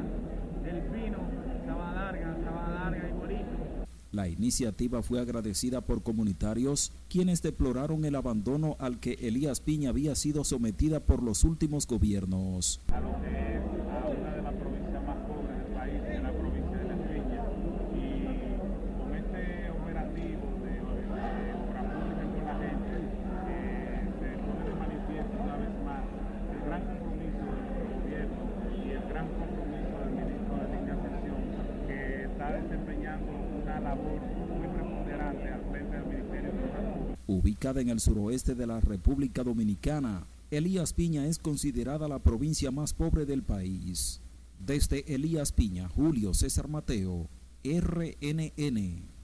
del 0.64 0.83
Pino, 0.83 1.18
Sabana 1.66 1.94
Larga, 1.94 2.37
Sabana 2.44 2.90
Larga 2.90 3.09
y 3.09 3.12
Bonito. 3.12 3.87
La 4.11 4.29
iniciativa 4.44 5.02
fue 5.02 5.20
agradecida 5.20 5.80
por 5.80 6.02
comunitarios 6.02 6.92
quienes 7.09 7.40
deploraron 7.40 8.04
el 8.04 8.14
abandono 8.14 8.76
al 8.78 9.00
que 9.00 9.12
Elías 9.22 9.61
Piña 9.61 9.88
había 9.88 10.14
sido 10.16 10.44
sometida 10.44 11.00
por 11.00 11.22
los 11.22 11.44
últimos 11.44 11.87
gobiernos 11.87 12.78
lo 13.00 13.20
que 13.20 13.57
es 13.57 13.64
a 13.88 14.09
una 14.09 14.30
de 14.37 14.42
las 14.42 14.54
provincias 14.54 15.02
más 15.04 15.16
pobres 15.28 15.57
del 15.64 15.72
país, 15.76 16.00
que 16.04 16.16
es 16.16 16.22
la 16.22 16.33
provincia 16.33 16.76
de 16.76 16.85
La 16.85 16.94
Estrella. 16.94 17.40
Y 17.96 18.07
con 19.00 19.09
este 19.16 19.42
operativo 19.70 20.44
de, 20.64 20.72
de 20.72 21.44
obra 21.52 21.83
pública 21.88 22.24
con 22.33 22.44
la 22.44 22.57
gente, 22.64 22.92
eh, 23.48 24.09
se 24.20 24.28
pone 24.44 24.62
de 24.68 24.74
manifiesto 24.76 25.35
una 25.40 25.57
vez 25.57 25.72
más 25.88 26.04
el 26.52 26.61
gran 26.64 26.83
compromiso 26.85 27.40
de 27.44 27.52
nuestro 27.57 27.85
gobierno 27.96 28.42
y 28.72 28.85
el 28.92 29.04
gran 29.09 29.26
compromiso 29.40 29.92
del 30.04 30.12
ministro 30.20 30.52
de 30.61 30.66
Línea 30.76 30.96
Sección, 31.00 31.40
que 31.88 32.24
está 32.24 32.46
desempeñando 33.16 33.62
una 33.62 33.81
labor 33.81 34.20
muy 34.20 34.68
preponderante 34.68 35.48
al 35.48 35.70
frente 35.70 35.96
del 35.96 36.07
Ministerio 36.07 36.53
de 36.53 36.59
Públicas. 36.59 37.18
Ubicada 37.27 37.81
en 37.81 37.88
el 37.88 38.00
suroeste 38.00 38.55
de 38.55 38.66
la 38.66 38.81
República 38.81 39.42
Dominicana, 39.42 40.27
Elías 40.50 40.92
Piña 40.92 41.27
es 41.27 41.38
considerada 41.38 42.09
la 42.09 42.18
provincia 42.18 42.70
más 42.70 42.92
pobre 42.92 43.24
del 43.24 43.42
país. 43.42 44.20
Desde 44.59 45.14
Elías 45.14 45.53
Piña, 45.53 45.88
Julio 45.88 46.33
César 46.35 46.68
Mateo, 46.68 47.29
RNN. 47.64 49.14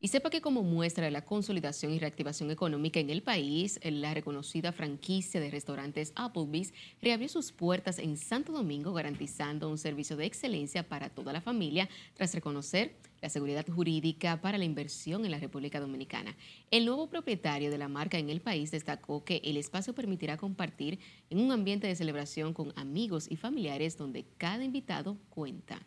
Y 0.00 0.08
sepa 0.08 0.30
que 0.30 0.40
como 0.40 0.62
muestra 0.62 1.06
de 1.06 1.10
la 1.10 1.24
consolidación 1.24 1.90
y 1.92 1.98
reactivación 1.98 2.52
económica 2.52 3.00
en 3.00 3.10
el 3.10 3.24
país, 3.24 3.80
la 3.82 4.14
reconocida 4.14 4.70
franquicia 4.70 5.40
de 5.40 5.50
restaurantes 5.50 6.12
Applebee's 6.14 6.72
reabrió 7.02 7.28
sus 7.28 7.50
puertas 7.50 7.98
en 7.98 8.16
Santo 8.16 8.52
Domingo 8.52 8.92
garantizando 8.92 9.68
un 9.68 9.76
servicio 9.76 10.16
de 10.16 10.26
excelencia 10.26 10.88
para 10.88 11.10
toda 11.10 11.32
la 11.32 11.40
familia 11.40 11.88
tras 12.14 12.32
reconocer 12.32 12.94
la 13.20 13.28
seguridad 13.28 13.66
jurídica 13.66 14.40
para 14.40 14.58
la 14.58 14.64
inversión 14.64 15.24
en 15.24 15.30
la 15.30 15.38
República 15.38 15.80
Dominicana. 15.80 16.36
El 16.70 16.84
nuevo 16.86 17.08
propietario 17.08 17.70
de 17.70 17.78
la 17.78 17.88
marca 17.88 18.18
en 18.18 18.30
el 18.30 18.40
país 18.40 18.70
destacó 18.70 19.24
que 19.24 19.40
el 19.44 19.56
espacio 19.56 19.94
permitirá 19.94 20.36
compartir 20.36 20.98
en 21.30 21.40
un 21.40 21.52
ambiente 21.52 21.86
de 21.86 21.96
celebración 21.96 22.54
con 22.54 22.72
amigos 22.76 23.26
y 23.30 23.36
familiares 23.36 23.96
donde 23.96 24.26
cada 24.36 24.64
invitado 24.64 25.16
cuenta. 25.30 25.80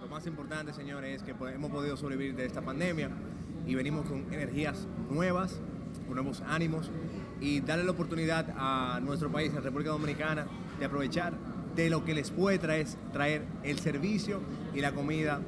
Lo 0.00 0.08
más 0.08 0.26
importante, 0.26 0.72
señores, 0.72 1.16
es 1.16 1.22
que 1.22 1.30
hemos 1.30 1.70
podido 1.70 1.96
sobrevivir 1.96 2.34
de 2.34 2.46
esta 2.46 2.62
pandemia 2.62 3.10
y 3.66 3.74
venimos 3.74 4.06
con 4.06 4.32
energías 4.32 4.88
nuevas, 5.10 5.60
con 6.06 6.14
nuevos 6.14 6.40
ánimos 6.40 6.90
y 7.40 7.60
darle 7.60 7.84
la 7.84 7.92
oportunidad 7.92 8.52
a 8.56 9.00
nuestro 9.00 9.30
país, 9.30 9.52
a 9.52 9.56
la 9.56 9.60
República 9.60 9.90
Dominicana, 9.90 10.46
de 10.78 10.84
aprovechar 10.86 11.34
de 11.76 11.90
lo 11.90 12.04
que 12.04 12.14
les 12.14 12.30
puede 12.30 12.58
traer, 12.58 12.86
traer 13.12 13.44
el 13.62 13.78
servicio 13.78 14.40
y 14.74 14.80
la 14.80 14.92
comida 14.92 15.40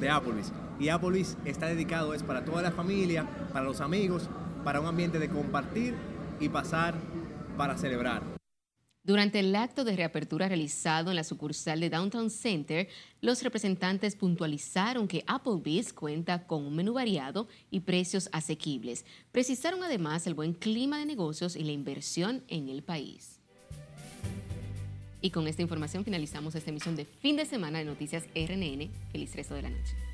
de 0.00 0.10
Applebee's. 0.10 0.52
Y 0.78 0.88
Applebee's 0.88 1.36
está 1.44 1.66
dedicado 1.66 2.14
es 2.14 2.22
para 2.22 2.44
toda 2.44 2.62
la 2.62 2.70
familia, 2.70 3.26
para 3.52 3.64
los 3.64 3.80
amigos, 3.80 4.28
para 4.64 4.80
un 4.80 4.86
ambiente 4.86 5.18
de 5.18 5.28
compartir 5.28 5.94
y 6.40 6.48
pasar 6.48 6.94
para 7.56 7.76
celebrar. 7.78 8.22
Durante 9.06 9.38
el 9.38 9.54
acto 9.54 9.84
de 9.84 9.94
reapertura 9.94 10.48
realizado 10.48 11.10
en 11.10 11.16
la 11.16 11.22
sucursal 11.22 11.78
de 11.78 11.90
Downtown 11.90 12.28
Center, 12.28 12.88
los 13.20 13.40
representantes 13.44 14.16
puntualizaron 14.16 15.06
que 15.06 15.22
Applebee's 15.28 15.92
cuenta 15.92 16.44
con 16.48 16.66
un 16.66 16.74
menú 16.74 16.94
variado 16.94 17.46
y 17.70 17.80
precios 17.80 18.28
asequibles. 18.32 19.04
Precisaron 19.30 19.84
además 19.84 20.26
el 20.26 20.34
buen 20.34 20.54
clima 20.54 20.98
de 20.98 21.06
negocios 21.06 21.54
y 21.54 21.62
la 21.62 21.70
inversión 21.70 22.42
en 22.48 22.68
el 22.68 22.82
país. 22.82 23.35
Y 25.26 25.30
con 25.30 25.48
esta 25.48 25.60
información 25.60 26.04
finalizamos 26.04 26.54
esta 26.54 26.70
emisión 26.70 26.94
de 26.94 27.04
fin 27.04 27.34
de 27.34 27.46
semana 27.46 27.80
de 27.80 27.84
Noticias 27.84 28.22
RNN. 28.32 28.88
Feliz 29.10 29.34
resto 29.34 29.56
de 29.56 29.62
la 29.62 29.70
noche. 29.70 30.05